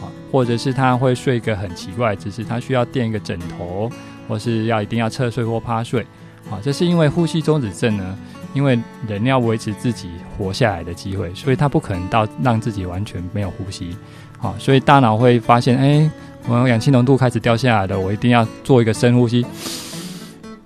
[0.00, 3.90] 啊，或者是他会睡一个很奇怪的姿势，他需要垫一个枕头，
[4.28, 6.06] 或是要一定要侧睡或趴睡，
[6.48, 8.16] 啊，这是因为呼吸中止症呢，
[8.54, 13.96] 因为人要维持自己活下来的机会，所以他不可能到让自己完全没有呼吸。
[14.38, 16.10] 好，所以大脑会发现，哎、
[16.48, 19.46] 我氧气浓度开始掉下来了，我一定要做一个深呼吸。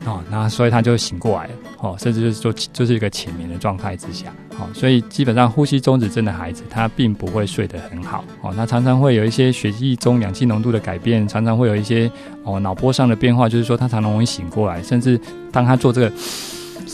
[0.06, 12.08] 哦，那所以他就醒过来了，哦，甚至就是说，就是一个浅眠的状态之下，哦，所以基本上呼吸中止症的孩子，他并不会睡得很好，哦，他常常会有一些血液中氧气浓度的改变，常常会有一些
[12.44, 15.20] 哦脑波上的变化，就是说他常常容易醒过来，甚至
[15.50, 16.12] 当他做这个。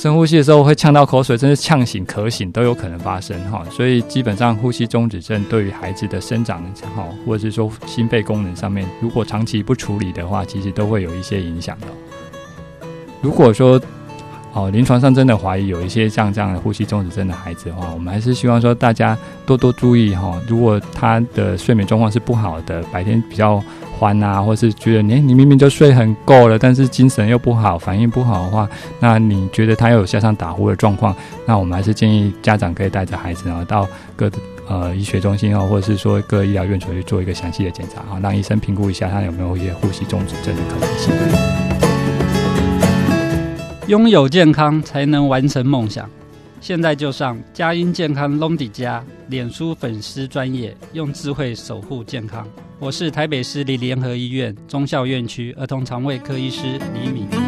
[0.02, 6.60] 深呼吸的时候会呛到口水，甚至呛醒、咳醒都有可能发生哈，所以基本上呼吸中止症对于孩子的生长
[6.96, 11.86] 哈，或者是说心肺功能上面，如果长期不处理的话，其实都会有一些影响的。
[13.20, 13.80] 如果说
[14.54, 20.38] 哦，临床上真的怀疑有一些像这样的呼吸中止症的孩子的话，我们还是希望说大家多多注意哈。
[20.46, 23.62] 如果他的睡眠状况是不好的，白天比较
[23.98, 28.68] 欢啊，或是觉得你你明明就睡很够了，但是精神又不好，反应不好的话，
[29.00, 34.30] 那你觉得他又有向上打呼的状况，那我们还是建议家长可以带着孩子然后到各
[34.68, 41.71] 呃医学中心哦，或者是说各医疗院所去做一个详细的检查啊，让医生评估一下他有没有一些呼吸中止症的可能性。
[43.88, 46.08] 拥有健康才能完成梦想。
[46.60, 52.46] 现在就上佳音健康隆迪家脸书粉丝专业，用智慧守护健康。
[52.78, 57.41] 我是台北市立联合医院中校院区儿童肠胃科医师李敏。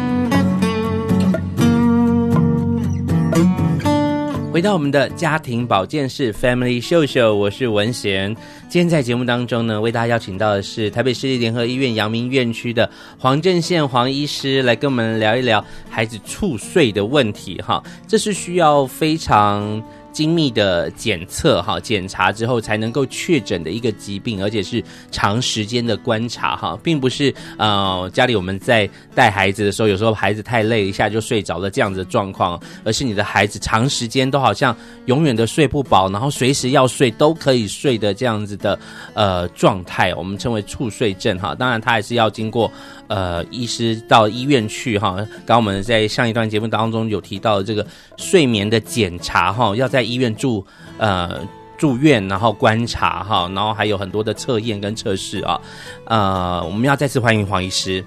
[4.55, 8.33] 回到我们的家庭保健室 Family 秀秀，我是文贤。
[8.69, 12.89] 今天在节目当中呢，为大家邀请到的是台北市立联合医院阳明院区的
[13.19, 17.61] 黄正宪黄医师，来跟我们聊一聊孩子猝睡的问题。
[17.61, 19.83] 哈，这是需要非常。
[20.15, 34.73] 精密的检测哈，检查之后才能够确诊的一个疾病，而且是长时间的观察哈，并不是呃家里我们在带孩子的时候，有时候孩子太累一下就睡着了这样子的状况，而是你的孩子长时间都好像
[35.07, 38.79] 永远的睡不饱，然后随时要睡都可以睡的这样子的
[39.15, 41.53] 呃状态，我们称为猝睡症哈。
[41.53, 42.71] 当然，他还是要经过
[43.07, 45.15] 呃医师到医院去哈。
[45.15, 47.85] 刚刚我们在上一段节目当中有提到这个
[48.17, 50.65] 睡眠的检查哈，要在医院住
[50.97, 51.41] 呃
[51.77, 55.59] 住院，然后观察哈，然后还有很多的测验跟测试啊，
[56.05, 58.03] 呃，我们要再次欢迎黄医师。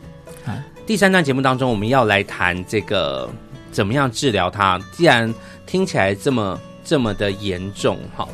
[0.87, 3.29] 第三段节目当中，我们要来谈这个
[3.71, 4.79] 怎么样治疗它。
[4.91, 5.33] 既然
[5.67, 8.27] 听起来这么这么的严重哈，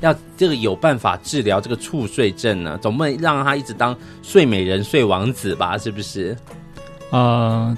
[0.00, 2.78] 要这个有办法治疗这个猝睡症呢？
[2.82, 5.78] 总不能让他一直当睡美人、睡王子吧？
[5.78, 6.36] 是不是？
[7.10, 7.76] 呃，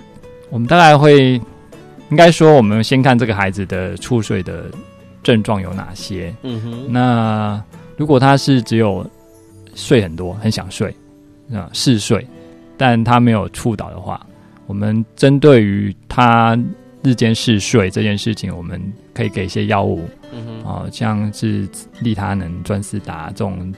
[0.51, 1.41] 我们大概会
[2.11, 4.65] 应该说，我们先看这个孩子的猝睡的。
[5.25, 6.35] 症状有哪些？
[6.43, 7.63] 嗯哼，那
[7.97, 9.09] 如果他是只有
[9.73, 10.93] 睡很多，很想睡，
[11.55, 12.27] 啊，嗜睡，
[12.77, 14.27] 但他没有猝倒的话，
[14.67, 16.59] 我们针对于他
[17.05, 18.83] 日间嗜睡这件事情，我们
[19.15, 21.69] 可以给一些药物，嗯哼，啊，像是
[22.01, 23.73] 利他能、专思达这种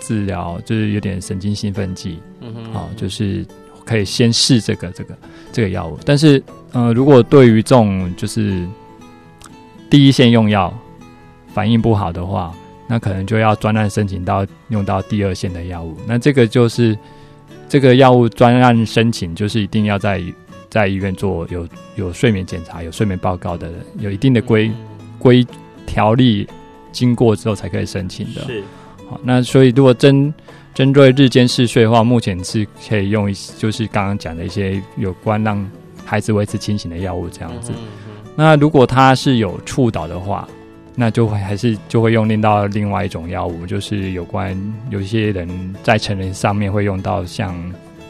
[0.00, 3.46] 治疗，就是有点神经兴奋剂，嗯哼，啊，就是
[3.84, 5.16] 可以先试这个这个
[5.52, 5.96] 这个药物。
[6.04, 6.42] 但是，
[6.72, 8.66] 呃，如果对于这种就是
[9.88, 10.76] 第一线用药。
[11.54, 12.54] 反应不好的话，
[12.86, 15.96] 那可能就要专案申请到用到第二线的药物。
[16.06, 16.96] 那这个就是
[17.68, 20.22] 这个药物专案申请，就是一定要在
[20.70, 24.70] 在医院做有有睡眠检查、有睡眠报告的人，有一定的规
[25.18, 25.44] 规
[25.88, 26.46] 条例
[26.92, 28.42] 经过之后才可以申请的。
[28.42, 28.62] 是，
[29.08, 30.32] 好，那所以如果针
[30.74, 35.68] 针对日间嗜睡的话，目前是可以用一就是刚刚讲的一些有关让
[36.04, 37.72] 孩子维持清醒的药物这样子。
[38.36, 40.46] 那如果他是有触导的话，
[40.94, 44.56] 那就会还是就会用另到另外一种药物，就是有关
[44.90, 45.48] 有一些人
[45.82, 47.56] 在成人上面会用到像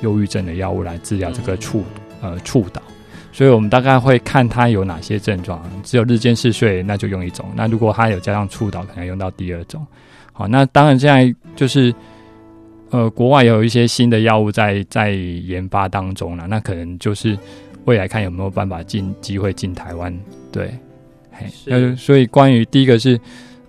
[0.02, 1.84] 忧郁症的药物来治疗这个触
[2.20, 2.82] 呃猝倒，
[3.30, 9.86] 所以我们大概会看他有哪些症状，只有日间嗜睡那就用一种，那如果他有加上猝倒，可能用到第二种。
[10.32, 11.94] 好，那当然现在就是
[12.90, 17.38] 呃国外有一些新的药物在在研发当中了，那可能就是
[17.84, 20.16] 未来看有没有办法进机会进台湾，
[20.50, 20.70] 对。
[21.30, 23.20] 嘿那所以关于第一个是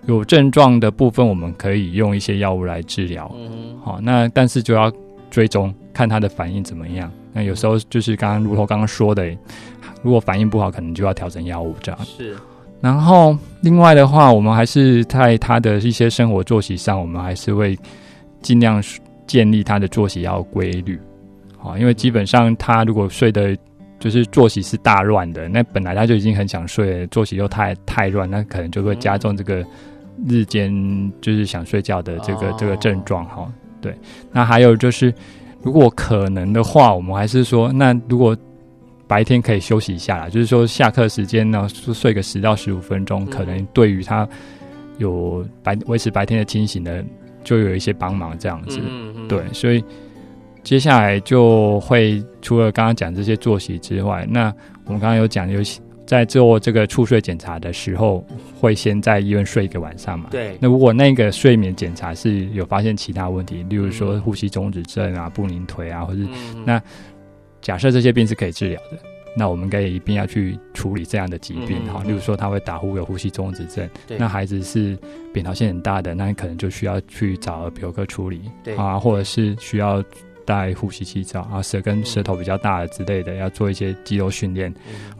[0.06, 3.30] 有症状的部分，我们可以用一些药物来治疗。
[3.38, 4.92] 嗯，好，那但是就要
[5.30, 7.10] 追踪看他的反应怎么样。
[7.32, 9.26] 那有时候就是刚刚如头刚刚说的，
[10.02, 12.00] 如果反应不好，可能就要调整药物这样。
[12.04, 12.36] 是。
[12.80, 17.78] 然后另外的话，我们还是在他的一些生活作息上，我们还是会
[18.40, 18.82] 尽量
[19.26, 20.98] 建立他的作息要规律。
[21.58, 23.54] 好，因为基本上他如果睡的
[23.98, 29.62] 就是作息是大乱的，那本来他就已经很想睡了，作息又太太乱，那可能就会加重这个
[30.26, 30.72] 日间
[31.20, 33.46] 就是想睡觉的这个、哦、这个症状哈。
[33.82, 33.94] 对，
[34.32, 35.12] 那还有就是，
[35.62, 38.36] 如果可能的话，我们还是说，那如果
[39.06, 44.28] 白天可以休息一下啦，就是说下课时间呢，睡个十到十五分钟，可能对于他
[44.98, 47.04] 有白维持白天的清醒的，
[47.42, 48.80] 就有一些帮忙这样子。
[48.82, 49.82] 嗯嗯对，所以。
[50.62, 54.54] 接下来就会除了刚刚讲这些作息之外，那
[54.84, 55.58] 我们刚刚有讲，有
[56.10, 58.26] 在做这个猝睡检查的时候，
[58.60, 60.26] 会先在医院睡一个晚上嘛？
[60.28, 60.58] 对。
[60.60, 66.26] 那如果那个睡眠检查是有发现其他问题，例如说呼吸中止症啊、不宁腿啊，或是
[66.66, 66.82] 那
[67.60, 68.98] 假设这些病是可以治疗的，
[69.36, 72.02] 那我们可以一定要去处理这样的疾病哈。
[72.02, 73.88] 例如说他会打呼有呼吸中止症，
[74.18, 74.98] 那孩子是
[75.32, 80.02] 扁桃腺很大的，那你可能就需要去找耳鼻喉科处理，对啊，或者是需要。
[80.50, 84.72] 带呼吸器罩啊，舌根舌头比较大的之类的，要做一些肌肉训练，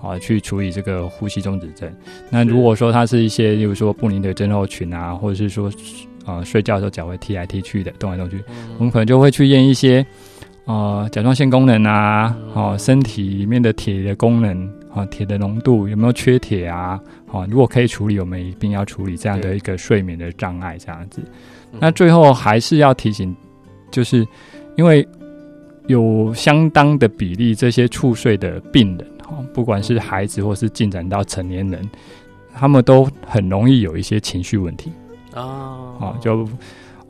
[0.03, 1.89] 啊，去处理这个呼吸中止症。
[2.29, 5.71] 那如果说它是一些，例如说布林的症候群啊，或者是说，
[6.27, 8.43] 呃，睡觉的时候脚会踢来踢去的，动来动去，
[8.79, 10.05] 我们可能就会去验一些，
[10.65, 17.01] 呃，甲状腺功能啊，哦，身体里面的铁的功能，啊，铁的浓度有没有缺铁啊？
[17.27, 21.23] 好，如果可以处理，我们一定要处理这样的一个睡眠的障碍，这样子。
[21.79, 23.35] 那最后还是要提醒，
[23.93, 24.27] 就是
[24.77, 25.07] 因为
[25.91, 31.89] 有相当的比例这些猝睡的病人，哈，不管是孩子或是进展到成年人，
[32.55, 34.93] 他们都很容易有一些情绪问题。
[35.35, 36.49] 啊，就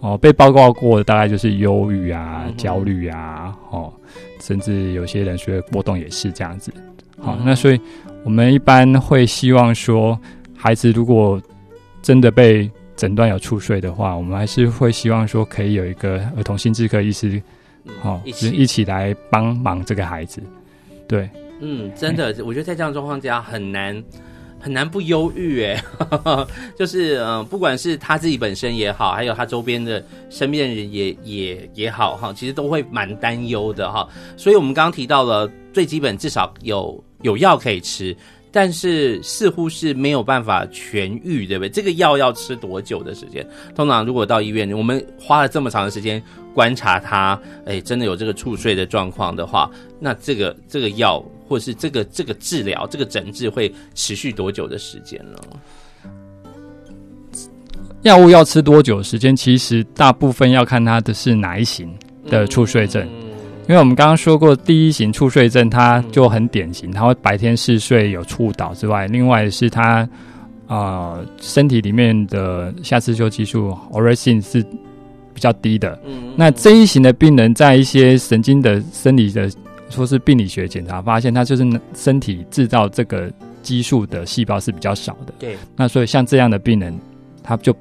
[0.01, 3.93] 哦被报告过的大概就是忧郁啊、焦虑啊，哦，
[4.41, 6.73] 甚至有些人觉得波动也是这样子。
[7.19, 7.81] 好，那所以
[8.25, 10.19] 我们一般会希望说，
[10.57, 11.41] 孩子如果
[12.03, 17.43] 真的被诊断有猝睡的话，我们还是会希望说，可以有一个儿童心智科医师，
[18.01, 20.43] 好、嗯，一起一起来帮忙这个孩子。
[21.09, 21.29] 对，
[21.61, 24.03] 嗯，真的，我觉得在这样状况下很难
[24.59, 25.83] 很难不忧郁，哎，
[26.77, 34.09] 就是嗯、呃，不管是他自己本身也好，还有他周边的身边的人也也也好，哈，其实都会蛮担忧的，哈。
[34.37, 37.03] 所以我们刚刚提到了最基本，至少有。
[37.23, 38.17] 有药可以吃，
[38.53, 41.69] 但是似乎是没有办法痊愈，对不对？
[41.69, 43.47] 这个药要吃多久的时间？
[43.75, 46.23] 通常如果到医院，我们花了这么长的时间
[46.53, 49.71] 观察他，哎，真的有这个猝睡的状况的话，
[50.01, 55.39] 那这个这个药或是这个这个治疗这个诊治会持续多久的时间呢？
[58.03, 59.37] 药物要吃多久时间？
[59.37, 61.95] 其实大部分要看他的是哪一型
[62.27, 63.07] 的猝睡症。
[63.23, 63.30] 嗯
[63.69, 69.99] 因为我们刚刚说过，第一型猝睡症它就很典型，它会白天嗜睡有猝倒之外，另外是它
[70.67, 74.61] 啊、呃、身体里面的下视丘激素 orexin 是
[75.33, 75.97] 比较低的。
[76.05, 79.49] 嗯，那这一型的病人在一些神经的生理的
[79.89, 83.31] 说是病理学检查发现，他就是身体制造这个
[83.63, 85.33] 激素的细胞是比较少的。
[85.39, 86.99] 对，那所以像这样的病人，
[87.41, 87.73] 他就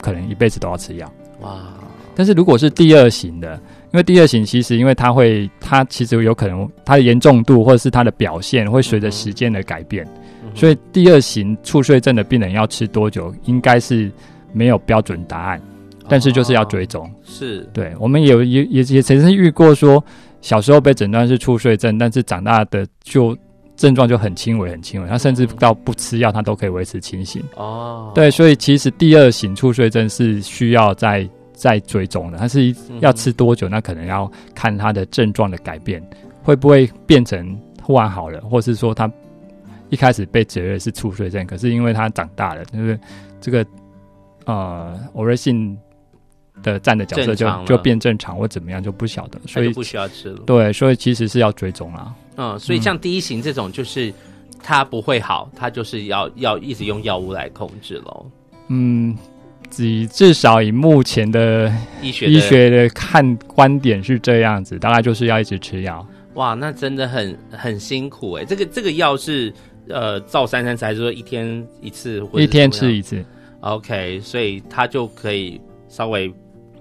[0.00, 1.12] 可能一辈子都要吃药。
[1.40, 1.74] 哇，
[2.14, 3.58] 但是如果是第二型的。
[3.92, 10.04] 因为第二型其实，因为它会，它其实有可能它的严重度或者是它的表现会随着时间的改变，
[10.44, 14.10] 嗯、所以第二型猝睡症的病人要吃多久，应该是
[14.52, 15.62] 没有标准答案，
[16.08, 17.06] 但是就是要追踪。
[17.06, 20.04] 哦、是，对，我们有也也也曾经遇过说，
[20.42, 23.34] 小时候被诊断是猝睡症，但是长大的就
[23.76, 27.42] 症状就很轻微很轻微，他甚至到不吃药他都可以维持清醒。
[27.54, 31.26] 哦，对，所以其实第二型猝睡症是需要在。
[31.56, 33.66] 在追踪的，它是要吃多久？
[33.66, 36.06] 那可能要看他的症状的改变，
[36.42, 39.10] 会不会变成忽然好了，或是说他
[39.88, 43.00] 一开始被诊断是猝睡症，可是因为他长大了，就是
[43.40, 43.66] 这个
[44.44, 45.74] 呃，orexin
[46.62, 50.42] 的站的角色就就变正常或怎么样就不晓得，所以不需要吃了。
[50.46, 52.14] 对，所以其实是要追踪啦。
[52.36, 54.12] 嗯，所以像第一型这种，就是
[54.62, 58.26] 它不会好，它就是要要一直用药物来控制喽。
[58.68, 59.16] 嗯。
[59.78, 66.06] 以至少以目前的医学医学的看观点是这样子，大概就是要一直吃药。
[66.34, 68.44] 哇，那真的很很辛苦哎。
[68.44, 69.52] 这个这个药是
[69.88, 72.22] 呃照三三吃，还是说一天一次？
[72.34, 73.24] 一天吃一次。
[73.60, 76.32] OK，所以他就可以稍微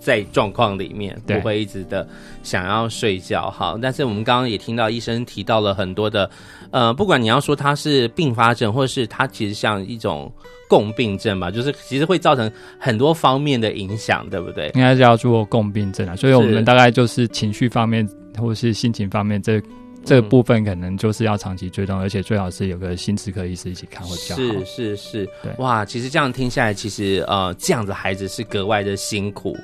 [0.05, 2.07] 在状况里面，不会一直的
[2.43, 3.49] 想要睡觉。
[3.49, 6.29] 好，但是我们刚刚也听到医生提到了很多的，
[6.69, 10.31] 呃，不管你要说它是并发症，或者是它其实像一种。
[10.67, 14.71] 共病症吧，就是其实会造成很多方面的影响，对不对？
[14.73, 19.61] 应该是叫做共病症啊，所以我们大概就是情绪方面或是心情方面，这
[20.03, 24.65] 这个部分可能就是要长期追踪，嗯、而且最好是有个心智科医师一起看会比较好。
[24.65, 29.55] 是是是，对，哇，其实这样听下来，其实呃，这样的孩子是格外的辛苦。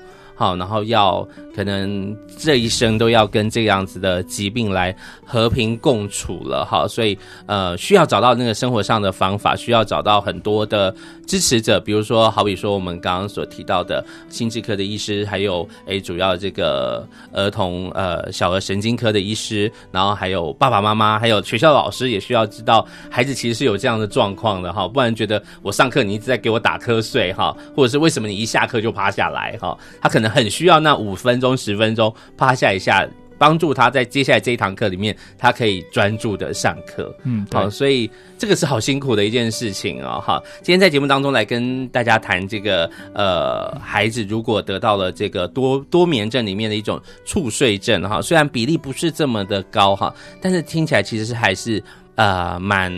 [0.41, 7.15] 好，然后要可能这一生都要跟这样子的疾病来和平共处了，好，所以
[7.45, 10.91] 呃需要找到那个生活上的方法，需要找到很多的
[11.27, 30.30] 支持者，比如说好比说我们刚刚所提到的心智科的医师，还有诶主要这个儿童呃小儿神经科的医师，然后还有爸爸妈妈，还有学校老师也需要知道孩子其实是有这样的状况的哈，不然觉得我上课你一直在给我打瞌睡哈，或者是为什么你一下课就趴下来哈，他可能。
[30.31, 33.07] 很需要那五分钟、十分钟趴下一下，
[33.37, 37.15] 帮助他在接下来这一堂课里面，他可以专注的上课。
[37.23, 40.21] 嗯，好，所以这个是好辛苦的一件事情哦。
[40.25, 51.83] 哈，今天在节目当中来跟大家谈这个，呃，孩子如果得到了这个多多眠症里面的一种猝睡症哈，虽然比例不是这么的高哈，但是听起来其实是还是。
[52.15, 52.91] 呃，蛮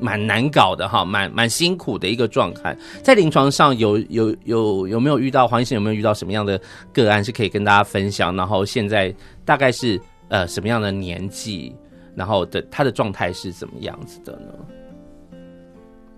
[0.00, 2.76] 蛮难搞的哈，蛮蛮辛苦的一个状态。
[3.02, 6.60] 在临床上有有有有没有遇到黄医生有没有遇到什么样的
[6.92, 8.34] 个案是可以跟大家分享？
[8.36, 9.14] 然后现在
[9.44, 11.74] 大概是呃什么样的年纪？
[12.16, 15.38] 然后的他的状态是怎么样子的呢？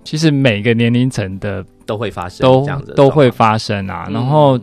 [0.04, 4.06] 其实每个年龄层的都会发生，都这样子都会发生啊。
[4.10, 4.58] 然后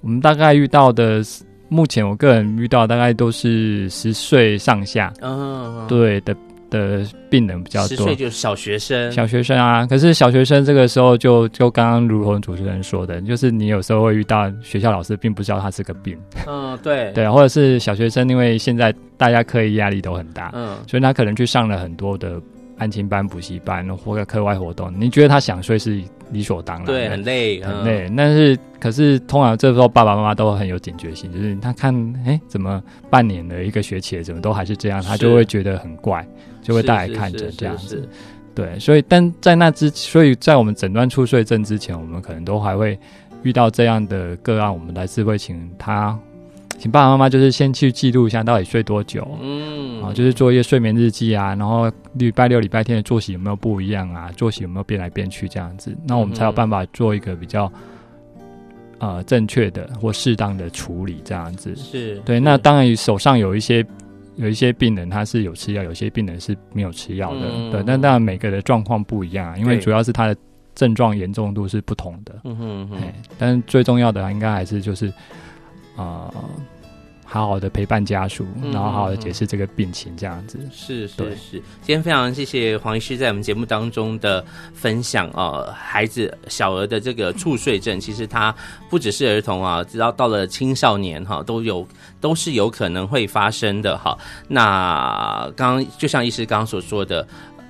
[0.00, 1.22] 我们大概遇到的，
[1.68, 6.36] 目前我个人遇到大概都是十岁上下，嗯，对的。
[6.70, 9.86] 的病人比较多，十岁就是小学生，小学生啊。
[9.86, 17.12] 可是小学生这个时候就就刚刚如同主持人说的，就是你有时候会遇到学校老师并不知道他是个病，嗯，对。
[17.12, 22.40] 对，或者是小学生，因为现在大家课业压力都很大，嗯，所以他可能去上了很多的
[22.78, 28.10] 安亲班、补习班或者课外活动，你觉得他想睡是理所当然，对，很累，很累。
[28.16, 36.26] 但是可是通常这时候爸爸妈妈都很有警觉性，就是他看哎怎么半年了一个学期了，怎么都还是这样，他就会觉得很怪。
[36.60, 38.06] 就会带来看诊这样子，
[38.54, 42.98] 对，所以但在那之，所以在我们诊断出睡症之前，我们可能都还会
[43.42, 46.18] 遇到这样的个案，我们来自会请他，
[46.78, 57.70] 请爸爸妈妈就是先去记录一下到底睡多久，嗯，啊，就是做一些睡眠日记啊，然后礼拜六、礼拜天的作息有没有不一样啊，作息有没有变来变去这样子，那我们才有办法做一个比较
[58.98, 62.40] 呃正确的或适当的处理这样子，是对。
[62.40, 63.84] 那当然手上有一些。
[64.36, 67.82] 有一些病人他是有吃药，有些病人是没有吃药的，嗯、对。
[67.84, 70.36] 但当然每个的状况不一样啊，因为主要是他的
[70.76, 72.36] 症状严重度是不同的。
[72.44, 72.98] 嗯哼，哼，
[73.36, 75.14] 但最重要的应该还是就是啊。
[75.98, 76.32] 呃
[77.30, 80.58] 好好的陪伴家属，然后好好的解释这个病情，这样子。
[80.72, 81.62] 是是是。
[81.82, 84.42] 今天非常谢谢黄医师在我们节目当中的
[84.72, 88.54] 分享啊，孩子小儿的这个猝睡症，其实他
[88.88, 91.86] 不只是儿童啊，直到到了青少年哈，都有
[92.18, 94.16] 都是有可能会发生的哈。
[94.48, 97.28] 那刚刚就像医师刚刚所说的。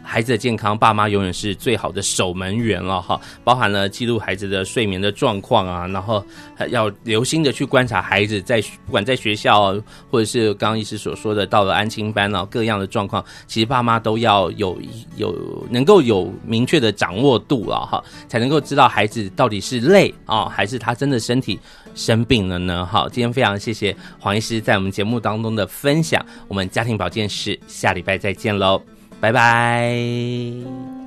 [0.09, 3.21] 孩子的健康，爸妈永远是最好的守门员了哈。
[3.45, 6.25] 包含了记录孩子的睡眠的状况啊，然后
[6.71, 9.79] 要留心的去观察孩子在不管在学校，
[10.11, 14.81] 或者是刚刚医师所说的到了安亲班啊，各样的状况，其实爸妈都要有
[15.17, 21.61] 有能够有明确的掌握度了哈，才能够知道孩子到底是累啊，还是他真的身体
[21.95, 22.87] 生病了呢？
[22.87, 28.98] 好，今天非常谢谢黄医师在我们节目当中的分享，我们家庭保健室下礼拜再见喽。
[29.21, 30.98] 拜拜。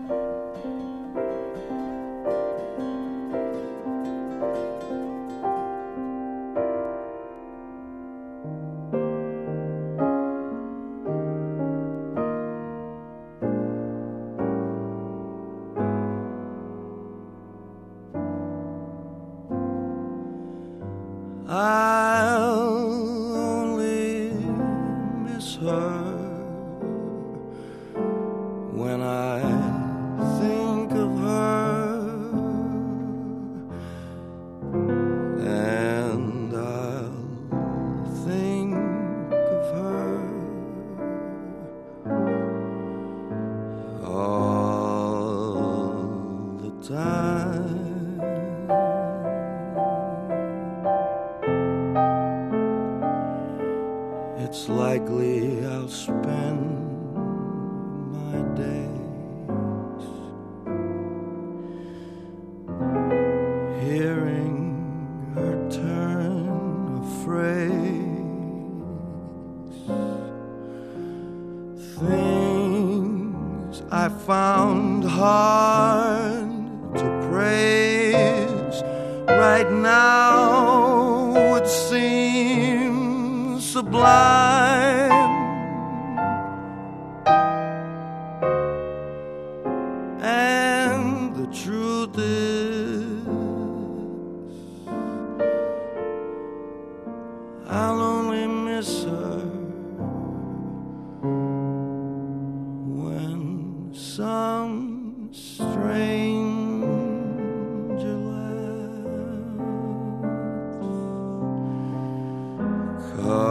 [113.20, 113.51] Oh.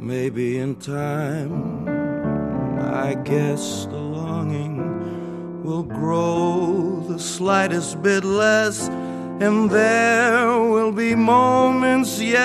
[0.00, 1.88] Maybe in time,
[2.78, 7.04] I guess the longing will grow.
[7.08, 8.88] The slightest bit less,
[9.40, 12.40] and there will be moments, yes,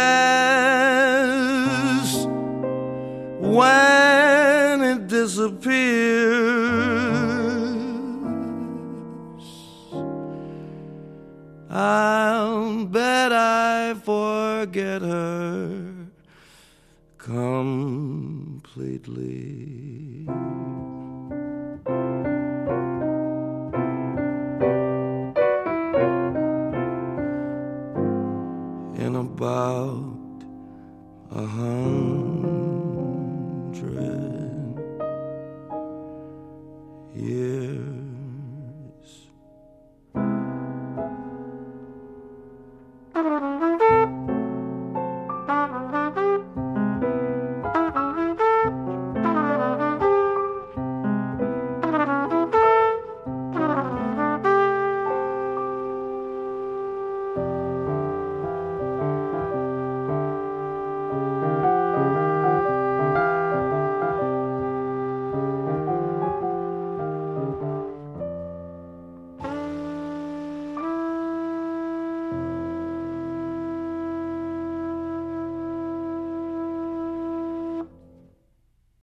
[3.40, 4.23] when
[5.44, 7.04] disappears.
[11.70, 16.08] I'll bet I forget her
[17.18, 17.88] completely.
[28.96, 30.44] In about
[31.32, 32.03] a hundred